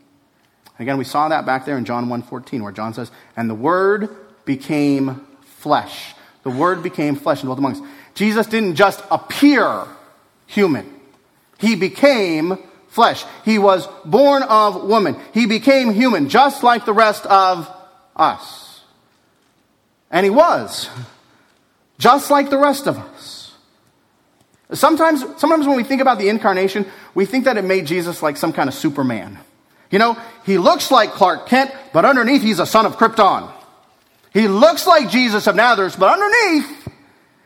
[0.78, 4.08] Again, we saw that back there in John 1:14 where John says, "And the word
[4.44, 7.82] became flesh." The word became flesh and dwelt among us.
[8.14, 9.84] Jesus didn't just appear
[10.46, 10.92] human.
[11.58, 13.24] He became flesh.
[13.44, 15.16] He was born of woman.
[15.32, 17.70] He became human just like the rest of
[18.16, 18.80] us.
[20.10, 20.90] And he was
[21.98, 23.41] just like the rest of us.
[24.74, 28.36] Sometimes, sometimes when we think about the incarnation, we think that it made Jesus like
[28.36, 29.38] some kind of Superman.
[29.90, 33.52] You know, he looks like Clark Kent, but underneath he's a son of Krypton.
[34.32, 36.88] He looks like Jesus of Nazareth, but underneath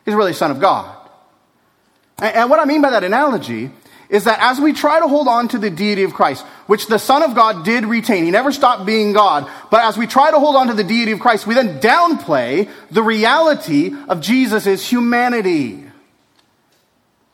[0.04, 0.96] he's really son of God.
[2.18, 3.70] And, and what I mean by that analogy
[4.08, 6.98] is that as we try to hold on to the deity of Christ, which the
[6.98, 10.38] Son of God did retain, he never stopped being God, but as we try to
[10.38, 15.85] hold on to the deity of Christ, we then downplay the reality of Jesus' humanity.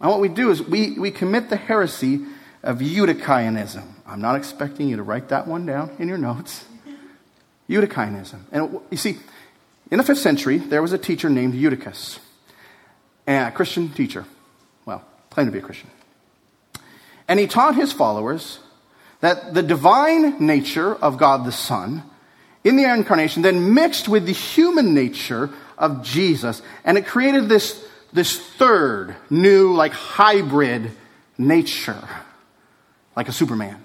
[0.02, 2.20] And what we do is we, we commit the heresy
[2.62, 3.84] of Eutychianism.
[4.06, 6.64] I'm not expecting you to write that one down in your notes.
[7.68, 8.40] Eutychianism.
[8.50, 9.18] And you see,
[9.90, 12.18] in the fifth century, there was a teacher named Eutychus,
[13.26, 14.26] a Christian teacher.
[14.84, 15.88] Well, claimed to be a Christian.
[17.28, 18.58] And he taught his followers
[19.20, 22.02] that the divine nature of God the Son
[22.64, 27.84] in the incarnation then mixed with the human nature of Jesus, and it created this,
[28.12, 30.90] this third new, like hybrid
[31.38, 32.08] nature,
[33.16, 33.82] like a Superman.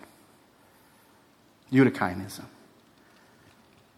[1.71, 2.45] Eutychianism.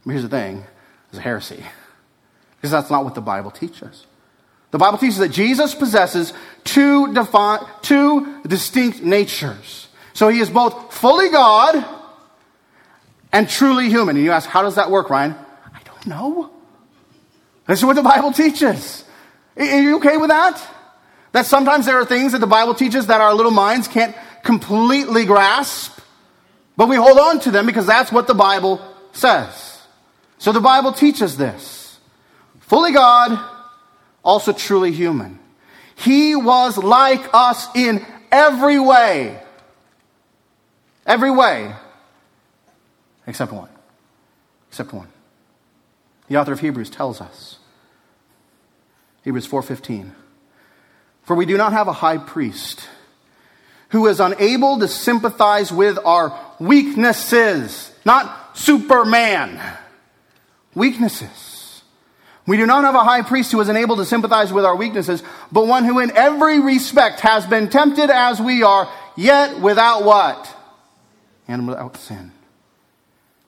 [0.06, 0.63] But here's the thing
[1.10, 1.63] it's a heresy,
[2.58, 4.06] because that's not what the Bible teaches.
[4.72, 6.32] The Bible teaches that Jesus possesses
[6.63, 9.88] two, defi- two distinct natures.
[10.13, 11.84] So he is both fully God
[13.32, 14.15] and truly human.
[14.15, 15.36] And you ask, how does that work, Ryan?
[15.74, 16.52] I don't know.
[17.65, 19.04] This is what the Bible teaches.
[19.60, 20.65] Are you okay with that?
[21.34, 25.26] That sometimes there are things that the Bible teaches that our little minds can't completely
[25.26, 26.00] grasp,
[26.78, 29.82] but we hold on to them because that's what the Bible says.
[30.38, 32.00] So the Bible teaches this.
[32.62, 33.38] Fully God,
[34.24, 35.39] also truly human.
[35.95, 39.41] He was like us in every way.
[41.06, 41.76] Every way.
[43.28, 43.69] Except one.
[44.69, 45.10] Except one.
[46.30, 47.59] The author of Hebrews tells us.
[49.30, 50.15] Hebrews 4:15.
[51.23, 52.88] For we do not have a high priest
[53.89, 59.61] who is unable to sympathize with our weaknesses, not Superman.
[60.73, 61.59] Weaknesses
[62.49, 65.21] we do not have a high priest who is unable to sympathize with our weaknesses,
[65.51, 70.55] but one who in every respect has been tempted as we are, yet without what?
[71.47, 72.32] And without sin.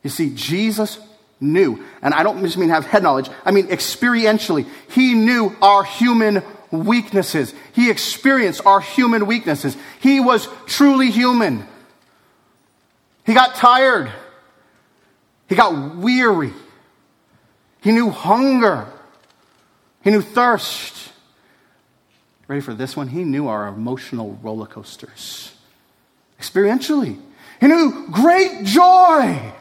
[0.03, 0.99] You see, Jesus
[1.41, 4.67] knew, and I don't just mean have head knowledge, I mean experientially.
[4.91, 7.53] He knew our human weaknesses.
[7.73, 9.75] He experienced our human weaknesses.
[9.99, 11.67] He was truly human.
[13.25, 14.11] He got tired.
[15.49, 16.53] He got weary.
[17.81, 18.87] He knew hunger.
[20.03, 21.11] He knew thirst.
[22.47, 23.07] Ready for this one?
[23.07, 25.53] He knew our emotional roller coasters.
[26.39, 27.19] Experientially,
[27.59, 29.53] he knew great joy,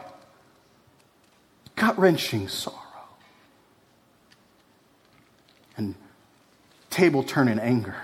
[1.75, 2.77] gut wrenching sorrow,
[5.77, 5.95] and
[6.89, 7.95] table turning anger.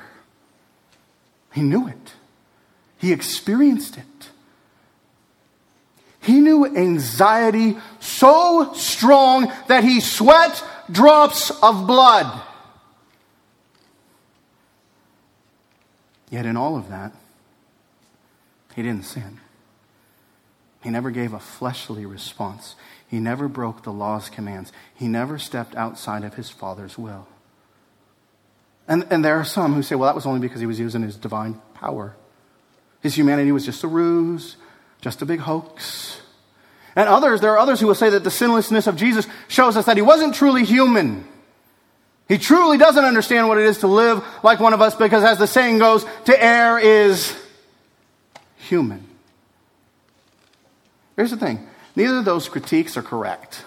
[1.54, 2.14] He knew it,
[2.98, 4.04] he experienced it.
[6.20, 10.62] He knew anxiety so strong that he sweat
[10.92, 12.42] drops of blood.
[16.30, 17.14] Yet, in all of that,
[18.76, 19.40] he didn't sin.
[20.84, 22.76] He never gave a fleshly response.
[23.08, 24.72] He never broke the law's commands.
[24.94, 27.28] He never stepped outside of his Father's will.
[28.88, 31.02] And, and there are some who say, well, that was only because he was using
[31.02, 32.16] his divine power.
[33.02, 34.56] His humanity was just a ruse,
[35.02, 36.22] just a big hoax.
[36.96, 39.86] And others, there are others who will say that the sinlessness of Jesus shows us
[39.86, 41.28] that he wasn't truly human.
[42.28, 45.38] He truly doesn't understand what it is to live like one of us because, as
[45.38, 47.34] the saying goes, to err is
[48.58, 49.07] human.
[51.18, 53.66] Here's the thing neither of those critiques are correct.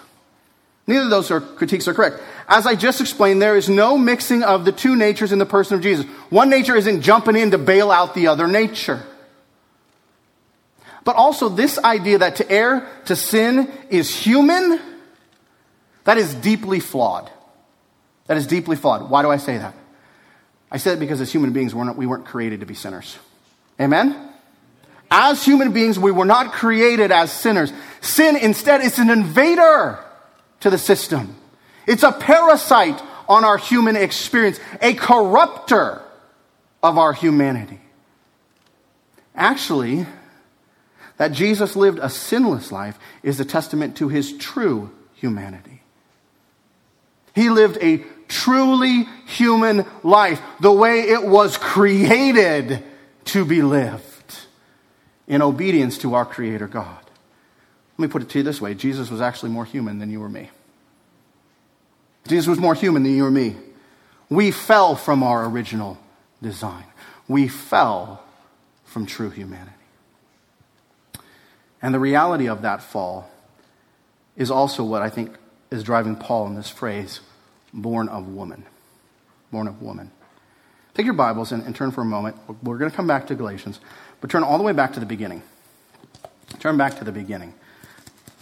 [0.87, 2.19] Neither of those are, critiques are correct.
[2.47, 5.75] As I just explained, there is no mixing of the two natures in the person
[5.75, 6.05] of Jesus.
[6.29, 9.03] One nature isn't jumping in to bail out the other nature.
[11.03, 14.79] But also, this idea that to err, to sin, is human,
[16.03, 17.29] that is deeply flawed.
[18.27, 19.09] That is deeply flawed.
[19.09, 19.75] Why do I say that?
[20.71, 23.17] I said it because as human beings, we're not, we weren't created to be sinners.
[23.79, 24.30] Amen?
[25.13, 27.73] As human beings, we were not created as sinners.
[27.99, 29.99] Sin, instead, is an invader
[30.61, 31.35] to the system.
[31.85, 36.01] It's a parasite on our human experience, a corrupter
[36.81, 37.81] of our humanity.
[39.35, 40.05] Actually,
[41.17, 45.81] that Jesus lived a sinless life is a testament to his true humanity.
[47.35, 52.81] He lived a truly human life, the way it was created
[53.25, 54.10] to be lived
[55.27, 56.99] in obedience to our Creator God.
[57.97, 60.21] Let me put it to you this way Jesus was actually more human than you
[60.21, 60.49] or me.
[62.27, 63.55] Jesus was more human than you or me.
[64.29, 65.97] We fell from our original
[66.41, 66.85] design,
[67.27, 68.23] we fell
[68.85, 69.71] from true humanity.
[71.81, 73.29] And the reality of that fall
[74.35, 75.35] is also what I think
[75.71, 77.21] is driving Paul in this phrase
[77.73, 78.65] born of woman.
[79.51, 80.11] Born of woman.
[80.93, 82.35] Take your Bibles and, and turn for a moment.
[82.61, 83.79] We're going to come back to Galatians,
[84.21, 85.41] but turn all the way back to the beginning.
[86.59, 87.53] Turn back to the beginning.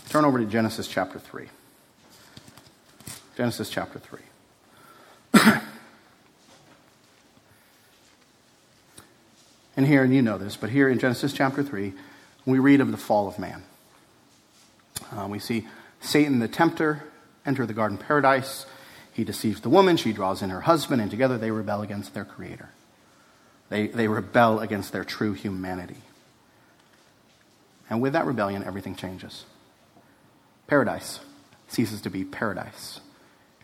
[0.09, 1.47] Turn over to Genesis chapter 3.
[3.37, 4.19] Genesis chapter 3.
[9.77, 11.93] and here, and you know this, but here in Genesis chapter 3,
[12.45, 13.63] we read of the fall of man.
[15.11, 15.67] Uh, we see
[16.01, 17.03] Satan the tempter
[17.45, 18.65] enter the garden paradise.
[19.13, 22.25] He deceives the woman, she draws in her husband, and together they rebel against their
[22.25, 22.69] creator.
[23.69, 26.01] They, they rebel against their true humanity.
[27.89, 29.45] And with that rebellion, everything changes.
[30.67, 31.19] Paradise
[31.67, 32.99] ceases to be paradise.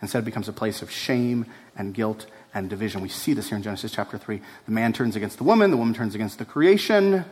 [0.01, 1.45] Instead, it becomes a place of shame
[1.75, 3.01] and guilt and division.
[3.01, 4.41] We see this here in Genesis chapter 3.
[4.65, 7.25] The man turns against the woman, the woman turns against the creation,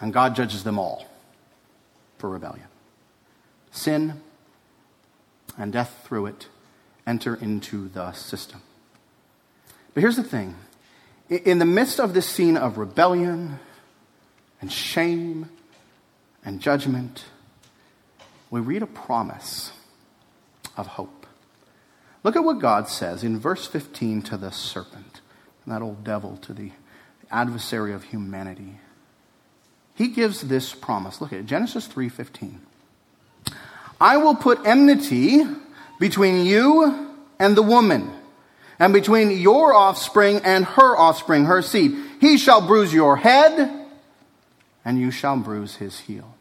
[0.00, 1.06] and God judges them all
[2.18, 2.66] for rebellion.
[3.70, 4.20] Sin
[5.58, 6.48] and death through it
[7.06, 8.62] enter into the system.
[9.94, 10.56] But here's the thing
[11.28, 13.58] in the midst of this scene of rebellion
[14.60, 15.50] and shame
[16.44, 17.24] and judgment,
[18.50, 19.72] we read a promise
[20.76, 21.26] of hope.
[22.22, 25.20] Look at what God says in verse 15 to the serpent,
[25.66, 26.72] that old devil, to the
[27.30, 28.78] adversary of humanity.
[29.94, 31.20] He gives this promise.
[31.20, 32.60] Look at it, Genesis 3:15.
[34.00, 35.42] I will put enmity
[35.98, 38.12] between you and the woman,
[38.78, 41.96] and between your offspring and her offspring, her seed.
[42.20, 43.86] He shall bruise your head,
[44.84, 46.34] and you shall bruise his heel.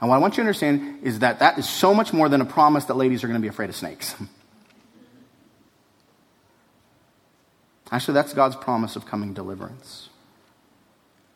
[0.00, 2.40] And what I want you to understand is that that is so much more than
[2.40, 4.14] a promise that ladies are going to be afraid of snakes.
[7.92, 10.08] Actually, that's God's promise of coming deliverance.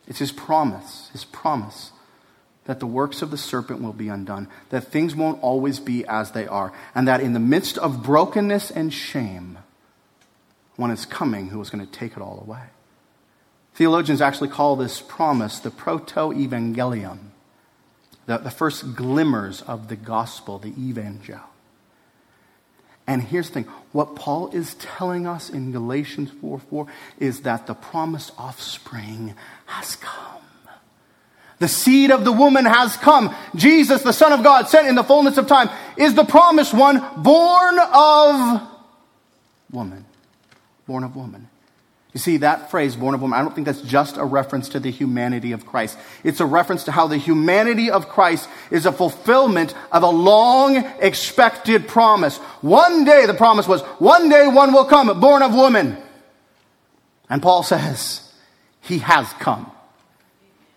[0.07, 1.91] It's his promise, his promise
[2.65, 6.31] that the works of the serpent will be undone, that things won't always be as
[6.31, 9.57] they are, and that in the midst of brokenness and shame,
[10.77, 12.63] one is coming who is going to take it all away.
[13.75, 17.19] Theologians actually call this promise the proto evangelion,
[18.25, 21.41] the, the first glimmers of the gospel, the evangel.
[23.05, 26.87] And here's the thing what Paul is telling us in Galatians 4 4
[27.19, 29.33] is that the promised offspring
[29.65, 30.37] has come
[31.59, 33.33] The seed of the woman has come.
[33.55, 37.03] Jesus, the Son of God, sent in the fullness of time, is the promised one,
[37.17, 38.61] born of
[39.71, 40.05] woman.
[40.87, 41.49] Born of woman.
[42.13, 44.79] You see, that phrase, born of woman, I don't think that's just a reference to
[44.79, 45.99] the humanity of Christ.
[46.23, 50.77] It's a reference to how the humanity of Christ is a fulfillment of a long
[50.99, 52.37] expected promise.
[52.61, 55.97] One day, the promise was, one day one will come, born of woman.
[57.29, 58.33] And Paul says,
[58.81, 59.69] He has come.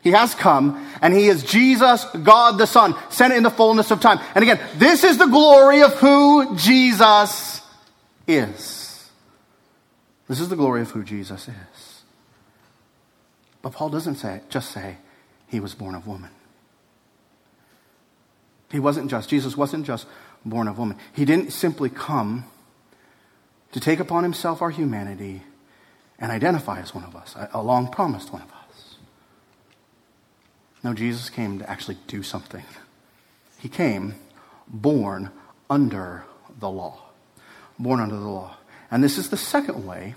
[0.03, 4.01] He has come, and He is Jesus, God the Son, sent in the fullness of
[4.01, 4.19] time.
[4.35, 7.63] And again, this is the glory of who Jesus
[8.27, 8.80] is.
[10.31, 12.03] This is the glory of who Jesus is.
[13.63, 14.99] But Paul doesn't say, just say,
[15.49, 16.31] he was born of woman.
[18.71, 20.07] He wasn't just, Jesus wasn't just
[20.45, 20.99] born of woman.
[21.13, 22.45] He didn't simply come
[23.73, 25.43] to take upon himself our humanity
[26.21, 28.95] and identify as one of us, a long promised one of us.
[30.85, 32.65] No, Jesus came to actually do something.
[33.59, 34.15] He came
[34.69, 35.31] born
[35.69, 36.23] under
[36.61, 37.01] the law.
[37.81, 38.59] Born under the law.
[38.91, 40.17] And this is the second way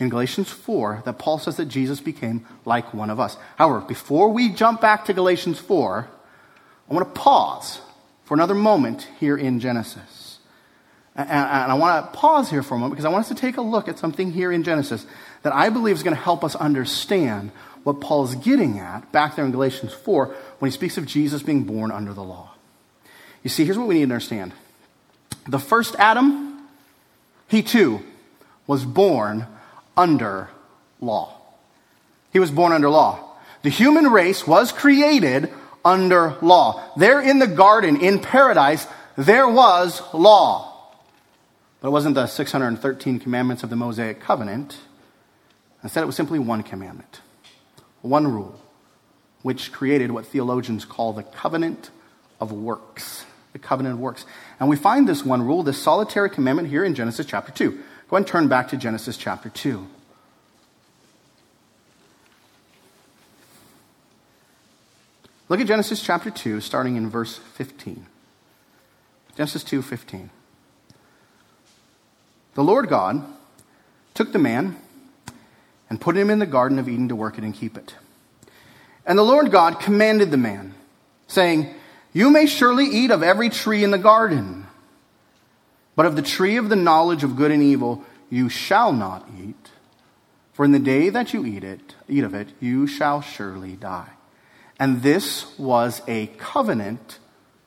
[0.00, 3.36] in Galatians 4 that Paul says that Jesus became like one of us.
[3.56, 6.08] However, before we jump back to Galatians 4,
[6.88, 7.80] I want to pause
[8.24, 10.38] for another moment here in Genesis.
[11.14, 13.56] And, I want to pause here for a moment because I want us to take
[13.56, 15.04] a look at something here in Genesis
[15.42, 17.50] that I believe is going to help us understand
[17.82, 20.26] what Paul is getting at back there in Galatians 4
[20.58, 22.54] when he speaks of Jesus being born under the law.
[23.42, 24.52] You see, here's what we need to understand
[25.46, 26.68] the first Adam,
[27.48, 28.02] he too
[28.66, 29.46] was born
[29.96, 30.50] under
[31.00, 31.36] law.
[32.32, 33.26] He was born under law.
[33.62, 35.52] The human race was created
[35.84, 36.82] under law.
[36.96, 38.86] There in the garden, in paradise,
[39.16, 40.94] there was law.
[41.80, 44.78] But it wasn't the 613 commandments of the Mosaic covenant.
[45.82, 47.20] Instead, it was simply one commandment,
[48.02, 48.60] one rule,
[49.42, 51.90] which created what theologians call the covenant
[52.38, 53.24] of works.
[53.52, 54.26] The covenant of works.
[54.60, 57.82] And we find this one rule, this solitary commandment, here in Genesis chapter 2.
[58.10, 59.86] Go and turn back to Genesis chapter 2.
[65.48, 68.06] Look at Genesis chapter 2, starting in verse 15.
[69.36, 70.30] Genesis 2 15.
[72.54, 73.24] The Lord God
[74.14, 74.76] took the man
[75.88, 77.94] and put him in the Garden of Eden to work it and keep it.
[79.06, 80.74] And the Lord God commanded the man,
[81.28, 81.72] saying,
[82.12, 84.59] You may surely eat of every tree in the garden.
[85.96, 89.70] But of the tree of the knowledge of good and evil you shall not eat,
[90.52, 94.10] for in the day that you eat it, eat of it, you shall surely die.
[94.78, 97.18] And this was a covenant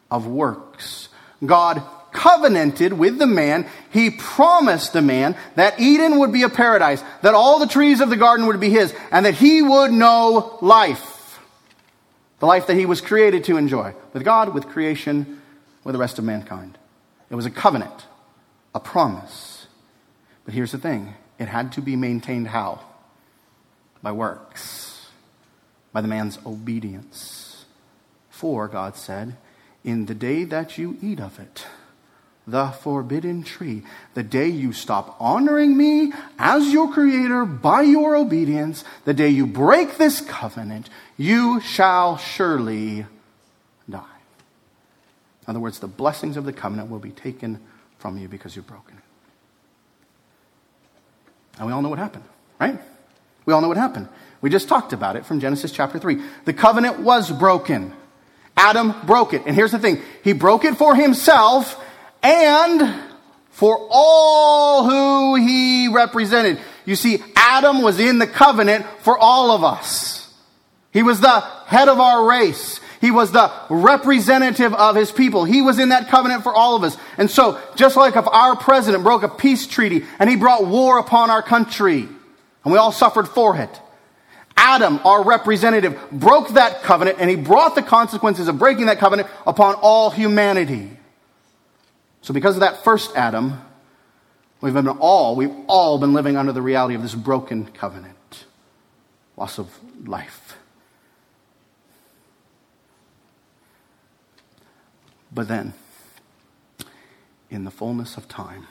[0.10, 1.10] of works.
[1.46, 3.68] God covenanted with the man.
[3.92, 8.10] He promised the man that Eden would be a paradise, that all the trees of
[8.10, 11.40] the garden would be his, and that he would know life.
[12.40, 15.42] The life that he was created to enjoy with God, with creation,
[15.84, 16.78] with the rest of mankind.
[17.30, 18.06] It was a covenant
[18.74, 19.68] a promise.
[20.46, 22.82] But here's the thing it had to be maintained how?
[24.02, 25.08] By works,
[25.92, 27.66] by the man's obedience.
[28.30, 29.38] For, God said,
[29.84, 31.66] in the day that you eat of it,
[32.46, 33.84] the forbidden tree,
[34.16, 39.48] the day you stop honoring me as your creator by your obedience, the day you
[39.48, 43.06] break this covenant, you shall surely
[43.90, 44.04] die.
[45.48, 47.62] In other words, the blessings of the covenant will be taken
[48.04, 49.04] from you because you've broken it.
[51.58, 52.26] And we all know what happened,
[52.60, 52.78] right?
[53.46, 54.10] We all know what happened.
[54.42, 56.22] We just talked about it from Genesis chapter 3.
[56.44, 57.94] The covenant was broken.
[58.58, 59.44] Adam broke it.
[59.46, 61.82] And here's the thing he broke it for himself
[62.22, 62.94] and
[63.52, 66.60] for all who he represented.
[66.84, 70.30] You see, Adam was in the covenant for all of us.
[70.92, 72.82] He was the head of our race.
[73.04, 75.44] He was the representative of his people.
[75.44, 76.96] He was in that covenant for all of us.
[77.18, 81.00] And so, just like if our president broke a peace treaty and he brought war
[81.00, 82.04] upon our country,
[82.64, 83.82] and we all suffered for it,
[84.56, 89.28] Adam, our representative, broke that covenant and he brought the consequences of breaking that covenant
[89.46, 90.90] upon all humanity.
[92.22, 93.60] So, because of that first Adam,
[94.62, 98.46] we've been all, we've all been living under the reality of this broken covenant.
[99.36, 100.56] Loss of life.
[105.34, 105.74] But then,
[107.50, 108.68] in the fullness of time,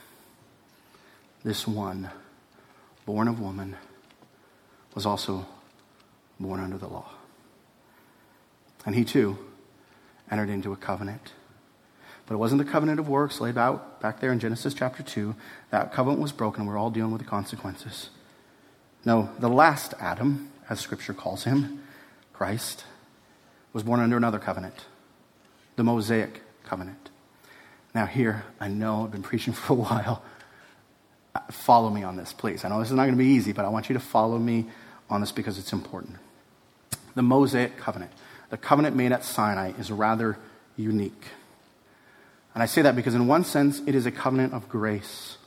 [1.43, 2.09] this one,
[3.05, 3.75] born of woman,
[4.95, 5.45] was also
[6.39, 7.09] born under the law.
[8.85, 9.37] And he too
[10.31, 11.33] entered into a covenant.
[12.25, 15.35] But it wasn't the covenant of works laid out back there in Genesis chapter 2.
[15.71, 16.65] That covenant was broken.
[16.65, 18.09] We're all dealing with the consequences.
[19.03, 21.83] No, the last Adam, as Scripture calls him,
[22.31, 22.85] Christ,
[23.73, 24.85] was born under another covenant,
[25.75, 27.09] the Mosaic covenant.
[27.93, 30.23] Now, here, I know I've been preaching for a while.
[31.51, 32.63] Follow me on this, please.
[32.63, 34.37] I know this is not going to be easy, but I want you to follow
[34.37, 34.65] me
[35.09, 36.17] on this because it's important.
[37.15, 38.11] The Mosaic covenant,
[38.49, 40.37] the covenant made at Sinai, is rather
[40.77, 41.27] unique.
[42.53, 45.37] And I say that because, in one sense, it is a covenant of grace.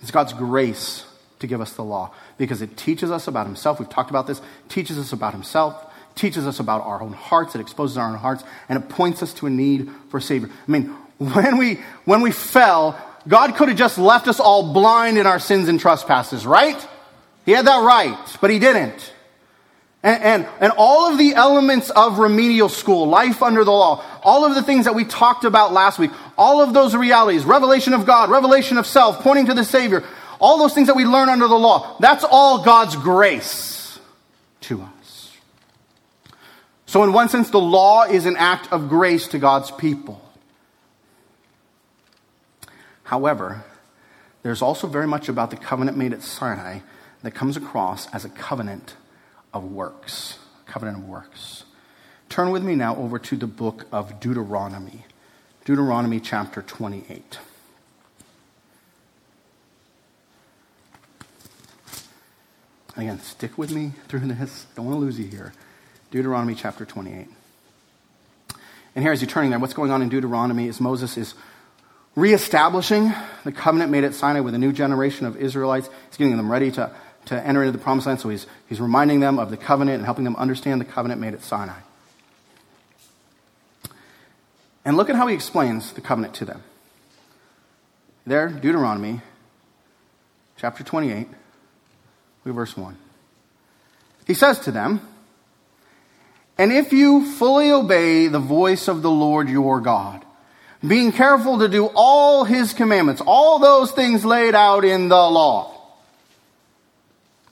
[0.00, 1.04] It's God's grace
[1.40, 3.78] to give us the law because it teaches us about Himself.
[3.80, 7.60] We've talked about this, teaches us about Himself, teaches us about our own hearts, it
[7.60, 10.48] exposes our own hearts, and it points us to a need for a Savior.
[10.66, 10.86] I mean,
[11.18, 15.38] when we, when we fell, God could have just left us all blind in our
[15.38, 16.88] sins and trespasses, right?
[17.44, 19.12] He had that right, but He didn't.
[20.02, 24.44] And, and, and, all of the elements of remedial school, life under the law, all
[24.44, 28.06] of the things that we talked about last week, all of those realities, revelation of
[28.06, 30.04] God, revelation of self, pointing to the Savior,
[30.38, 33.98] all those things that we learn under the law, that's all God's grace
[34.60, 34.95] to us.
[36.86, 40.22] So, in one sense, the law is an act of grace to God's people.
[43.02, 43.64] However,
[44.42, 46.80] there's also very much about the covenant made at Sinai
[47.22, 48.94] that comes across as a covenant
[49.52, 50.38] of works.
[50.66, 51.64] Covenant of works.
[52.28, 55.04] Turn with me now over to the book of Deuteronomy.
[55.64, 57.38] Deuteronomy chapter 28.
[62.96, 64.66] Again, stick with me through this.
[64.74, 65.52] Don't want to lose you here.
[66.10, 67.28] Deuteronomy chapter 28.
[68.94, 71.34] And here, as you're turning there, what's going on in Deuteronomy is Moses is
[72.14, 73.12] reestablishing
[73.44, 75.90] the covenant made at Sinai with a new generation of Israelites.
[76.08, 76.90] He's getting them ready to,
[77.26, 78.20] to enter into the promised land.
[78.20, 81.34] So he's, he's reminding them of the covenant and helping them understand the covenant made
[81.34, 81.78] at Sinai.
[84.84, 86.62] And look at how he explains the covenant to them.
[88.26, 89.20] There, Deuteronomy
[90.56, 91.28] chapter 28,
[92.44, 92.96] verse 1.
[94.26, 95.00] He says to them,
[96.58, 100.24] And if you fully obey the voice of the Lord your God,
[100.86, 105.72] being careful to do all his commandments, all those things laid out in the law.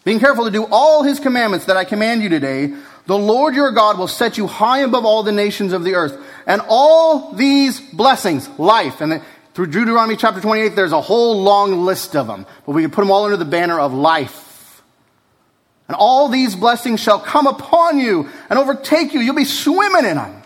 [0.05, 2.75] Being careful to do all his commandments that I command you today,
[3.07, 6.19] the Lord your God will set you high above all the nations of the earth.
[6.47, 9.23] And all these blessings, life, and
[9.55, 13.03] through Deuteronomy chapter 28, there's a whole long list of them, but we can put
[13.03, 14.44] them all under the banner of life.
[15.89, 19.21] And all these blessings shall come upon you and overtake you.
[19.21, 20.43] You'll be swimming in them.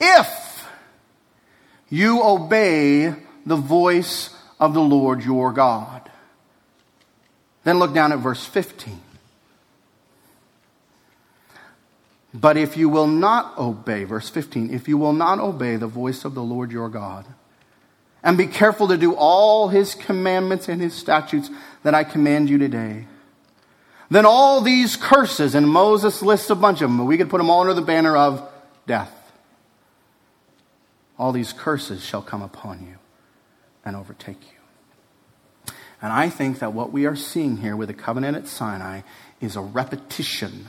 [0.00, 0.66] If
[1.88, 3.14] you obey
[3.46, 6.10] the voice of the Lord your God.
[7.64, 9.00] Then look down at verse 15.
[12.32, 16.24] But if you will not obey, verse 15, if you will not obey the voice
[16.24, 17.26] of the Lord your God,
[18.24, 21.50] and be careful to do all his commandments and his statutes
[21.84, 23.06] that I command you today,
[24.14, 27.50] then all these curses, and Moses lists a bunch of them, we could put them
[27.50, 28.48] all under the banner of
[28.86, 29.12] death
[31.18, 32.96] all these curses shall come upon you
[33.84, 35.74] and overtake you.
[36.02, 39.02] And I think that what we are seeing here with the covenant at Sinai
[39.40, 40.68] is a repetition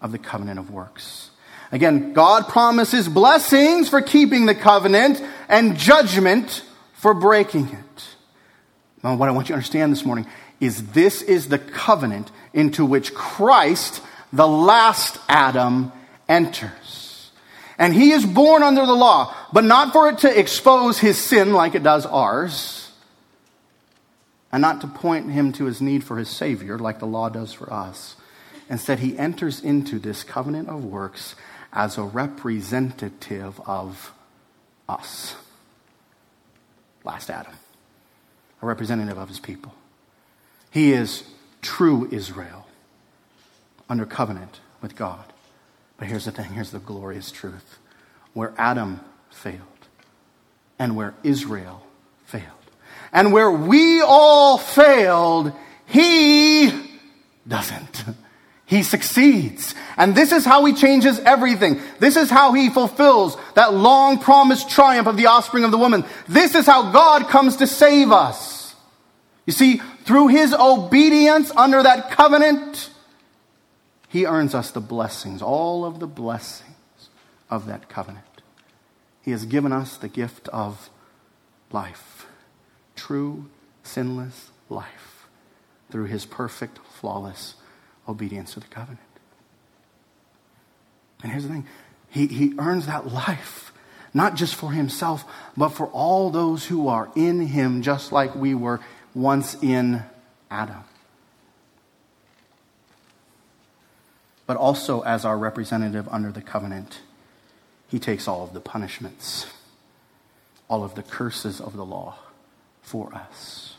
[0.00, 1.30] of the covenant of works.
[1.72, 8.08] Again, God promises blessings for keeping the covenant and judgment for breaking it.
[9.02, 10.26] Now, what I want you to understand this morning
[10.60, 14.02] is this is the covenant into which Christ,
[14.32, 15.92] the last Adam,
[16.28, 17.30] enters.
[17.78, 21.52] And he is born under the law, but not for it to expose his sin
[21.52, 22.90] like it does ours,
[24.50, 27.52] and not to point him to his need for his Savior like the law does
[27.52, 28.16] for us.
[28.70, 31.36] Instead, he enters into this covenant of works
[31.74, 34.12] as a representative of
[34.88, 35.36] us.
[37.04, 37.52] Last Adam,
[38.62, 39.74] a representative of his people.
[40.70, 41.22] He is
[41.66, 42.66] true Israel
[43.88, 45.24] under covenant with God.
[45.98, 47.78] But here's the thing here's the glorious truth.
[48.32, 49.00] Where Adam
[49.30, 49.60] failed,
[50.78, 51.82] and where Israel
[52.26, 52.44] failed,
[53.12, 55.52] and where we all failed,
[55.86, 56.70] he
[57.48, 58.04] doesn't.
[58.66, 59.76] He succeeds.
[59.96, 61.80] And this is how he changes everything.
[62.00, 66.04] This is how he fulfills that long promised triumph of the offspring of the woman.
[66.28, 68.55] This is how God comes to save us.
[69.46, 72.90] You see, through his obedience under that covenant,
[74.08, 76.74] he earns us the blessings, all of the blessings
[77.48, 78.24] of that covenant.
[79.22, 80.90] He has given us the gift of
[81.70, 82.26] life,
[82.96, 83.46] true,
[83.82, 85.26] sinless life,
[85.90, 87.54] through his perfect, flawless
[88.08, 89.00] obedience to the covenant.
[91.22, 91.66] And here's the thing
[92.08, 93.72] he, he earns that life,
[94.14, 95.24] not just for himself,
[95.56, 98.80] but for all those who are in him, just like we were
[99.16, 100.04] once in
[100.50, 100.84] Adam.
[104.46, 107.00] but also as our representative under the covenant,
[107.88, 109.46] he takes all of the punishments,
[110.68, 112.16] all of the curses of the law
[112.80, 113.74] for us.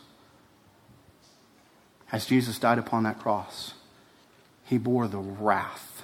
[2.12, 3.74] As Jesus died upon that cross,
[4.64, 6.02] he bore the wrath,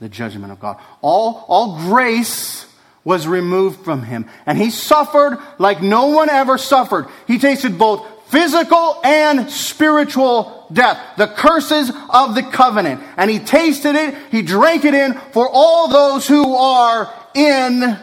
[0.00, 0.78] the judgment of God.
[1.00, 2.65] All, all grace
[3.06, 7.06] was removed from him, and he suffered like no one ever suffered.
[7.28, 13.00] He tasted both physical and spiritual death, the curses of the covenant.
[13.16, 17.96] And he tasted it, he drank it in for all those who are in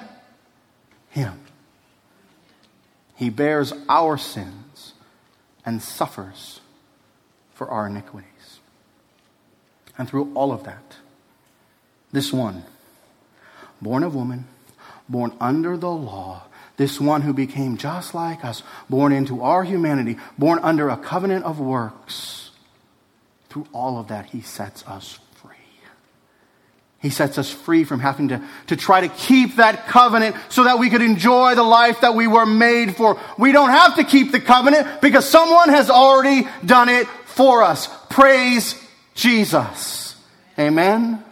[1.09, 1.39] him.
[3.15, 4.93] He bears our sins
[5.65, 6.61] and suffers
[7.55, 8.29] for our iniquities.
[9.97, 10.95] And through all of that,
[12.13, 12.63] this one,
[13.81, 14.47] born of woman,
[15.09, 16.43] born under the law,
[16.77, 21.45] this one who became just like us, born into our humanity, born under a covenant
[21.45, 22.51] of works.
[23.49, 25.51] Through all of that, he sets us free.
[26.99, 30.79] He sets us free from having to, to try to keep that covenant so that
[30.79, 33.19] we could enjoy the life that we were made for.
[33.37, 37.87] We don't have to keep the covenant because someone has already done it for us.
[38.09, 38.81] Praise
[39.13, 40.15] Jesus.
[40.57, 41.23] Amen.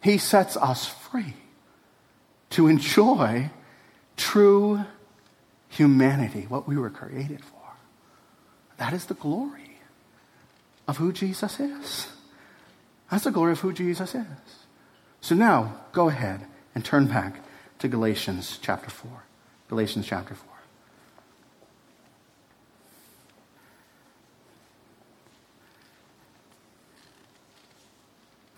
[0.00, 1.34] He sets us free
[2.54, 3.50] to enjoy
[4.16, 4.84] true
[5.68, 7.58] humanity, what we were created for.
[8.76, 9.78] That is the glory
[10.86, 12.06] of who Jesus is.
[13.10, 14.26] That's the glory of who Jesus is.
[15.20, 16.46] So now, go ahead
[16.76, 17.40] and turn back
[17.80, 19.10] to Galatians chapter 4.
[19.68, 20.48] Galatians chapter 4.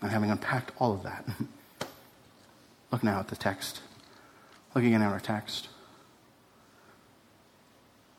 [0.03, 1.25] And having unpacked all of that,
[2.91, 3.81] look now at the text.
[4.77, 5.69] Look again at our text.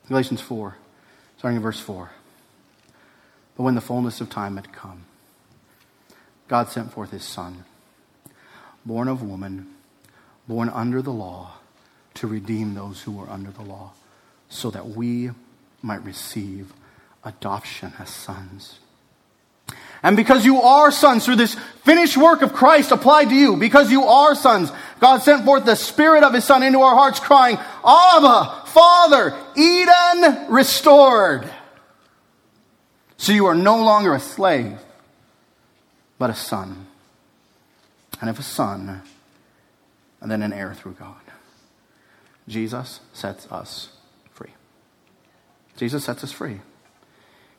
[0.09, 0.75] Galatians 4,
[1.37, 2.11] starting in verse 4.
[3.55, 5.05] But when the fullness of time had come,
[6.49, 7.63] God sent forth his Son,
[8.85, 9.67] born of woman,
[10.49, 11.59] born under the law,
[12.15, 13.93] to redeem those who were under the law,
[14.49, 15.29] so that we
[15.81, 16.73] might receive
[17.23, 18.79] adoption as sons.
[20.01, 23.91] And because you are sons through this finished work of Christ applied to you, because
[23.91, 27.57] you are sons, God sent forth the Spirit of His Son into our hearts, crying,
[27.85, 31.49] Abba, Father, Eden restored.
[33.17, 34.79] So you are no longer a slave,
[36.17, 36.87] but a son.
[38.21, 39.01] And if a son,
[40.21, 41.15] and then an heir through God.
[42.47, 43.89] Jesus sets us
[44.31, 44.51] free.
[45.77, 46.59] Jesus sets us free.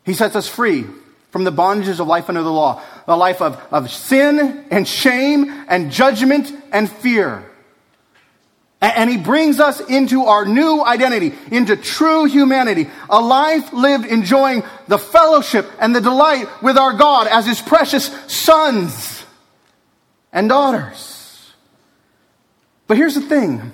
[0.04, 0.84] He sets us free
[1.30, 5.50] from the bondages of life under the law, the life of, of sin and shame
[5.68, 7.44] and judgment and fear.
[8.80, 14.06] And, and he brings us into our new identity, into true humanity, a life lived
[14.06, 19.24] enjoying the fellowship and the delight with our God as his precious sons
[20.32, 21.52] and daughters.
[22.86, 23.72] But here's the thing.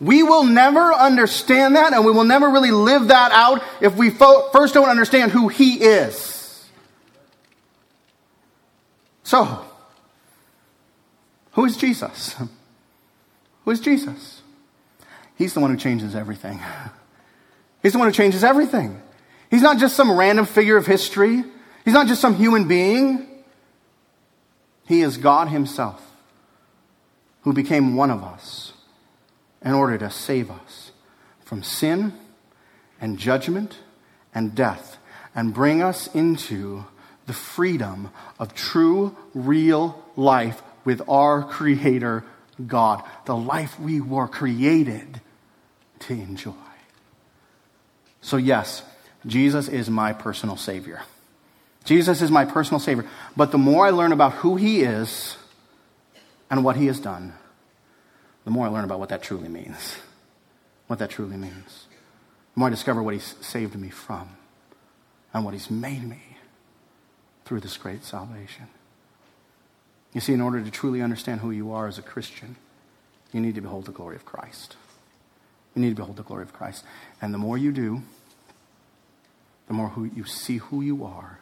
[0.00, 4.10] We will never understand that and we will never really live that out if we
[4.10, 6.66] fo- first don't understand who He is.
[9.22, 9.64] So,
[11.52, 12.36] who is Jesus?
[13.64, 14.42] Who is Jesus?
[15.34, 16.60] He's the one who changes everything.
[17.82, 19.02] He's the one who changes everything.
[19.50, 21.42] He's not just some random figure of history.
[21.84, 23.26] He's not just some human being.
[24.86, 26.00] He is God Himself
[27.42, 28.72] who became one of us
[29.64, 30.92] in order to save us
[31.44, 32.12] from sin
[33.00, 33.78] and judgment
[34.34, 34.98] and death
[35.34, 36.84] and bring us into
[37.26, 42.24] the freedom of true, real life with our Creator
[42.64, 45.20] God, the life we were created
[46.00, 46.52] to enjoy.
[48.22, 48.82] So, yes,
[49.26, 51.02] Jesus is my personal Savior.
[51.84, 53.06] Jesus is my personal Savior.
[53.36, 55.36] But the more I learn about who He is
[56.50, 57.34] and what He has done,
[58.46, 59.96] the more I learn about what that truly means.
[60.86, 61.86] What that truly means.
[62.54, 64.28] The more I discover what He's saved me from
[65.34, 66.22] and what He's made me
[67.44, 68.68] through this great salvation.
[70.14, 72.54] You see, in order to truly understand who you are as a Christian,
[73.32, 74.76] you need to behold the glory of Christ.
[75.74, 76.84] You need to behold the glory of Christ.
[77.20, 78.02] And the more you do,
[79.66, 81.40] the more who you see who you are,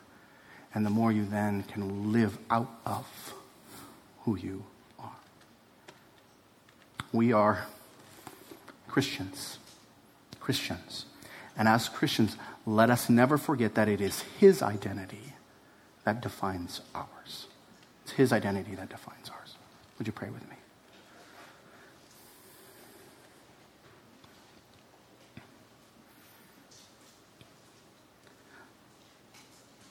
[0.75, 3.35] and the more you then can live out of
[4.23, 4.65] who you
[7.15, 7.67] we are
[8.89, 9.59] Christians.
[10.41, 11.07] Christians.
[11.57, 12.37] And as Christians,
[12.67, 15.33] let us never forget that it is His identity
[16.03, 17.47] that defines ours.
[18.03, 19.55] It's His identity that defines ours.
[19.97, 20.57] Would you pray with me?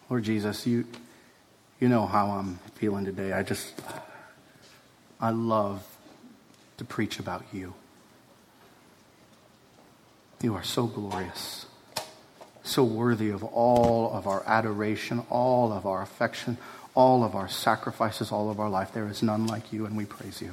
[0.09, 0.85] Lord Jesus, you,
[1.79, 3.31] You know how I'm feeling today.
[3.31, 3.73] I just,
[5.21, 5.87] I love
[6.83, 7.73] to preach about you.
[10.41, 11.65] You are so glorious,
[12.63, 16.57] so worthy of all of our adoration, all of our affection,
[16.95, 18.91] all of our sacrifices, all of our life.
[18.93, 20.51] There is none like you, and we praise you.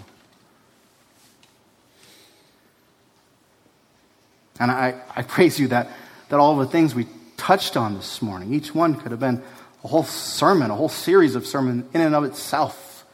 [4.60, 5.88] And I, I praise you that,
[6.28, 7.06] that all the things we
[7.36, 9.42] touched on this morning, each one could have been
[9.82, 13.04] a whole sermon, a whole series of sermons in and of itself.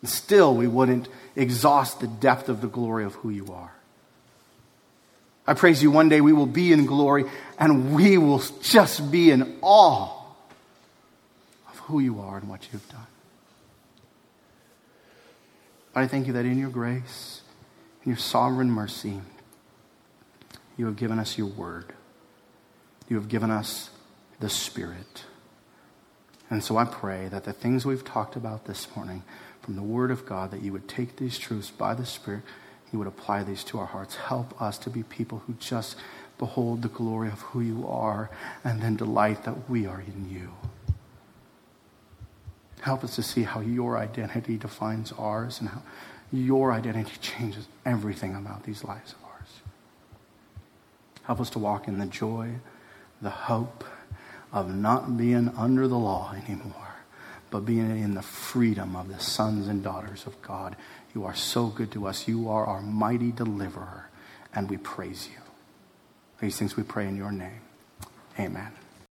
[0.00, 3.72] And still, we wouldn't exhaust the depth of the glory of who you are.
[5.46, 7.24] I praise you one day we will be in glory
[7.58, 10.24] and we will just be in awe
[11.70, 13.06] of who you are and what you've done.
[15.94, 17.40] I thank you that in your grace,
[18.04, 19.20] in your sovereign mercy,
[20.76, 21.94] you have given us your word.
[23.08, 23.90] You have given us
[24.40, 25.24] the Spirit.
[26.50, 29.22] And so I pray that the things we've talked about this morning
[29.66, 32.42] from the Word of God, that you would take these truths by the Spirit,
[32.92, 34.14] you would apply these to our hearts.
[34.14, 35.96] Help us to be people who just
[36.38, 38.30] behold the glory of who you are
[38.62, 40.52] and then delight that we are in you.
[42.82, 45.82] Help us to see how your identity defines ours and how
[46.30, 49.48] your identity changes everything about these lives of ours.
[51.24, 52.50] Help us to walk in the joy,
[53.20, 53.82] the hope
[54.52, 56.85] of not being under the law anymore
[57.56, 60.76] but being in the freedom of the sons and daughters of God.
[61.14, 62.28] You are so good to us.
[62.28, 64.10] You are our mighty deliverer,
[64.54, 65.40] and we praise you.
[66.38, 67.62] These things we pray in your name.
[68.38, 68.72] Amen.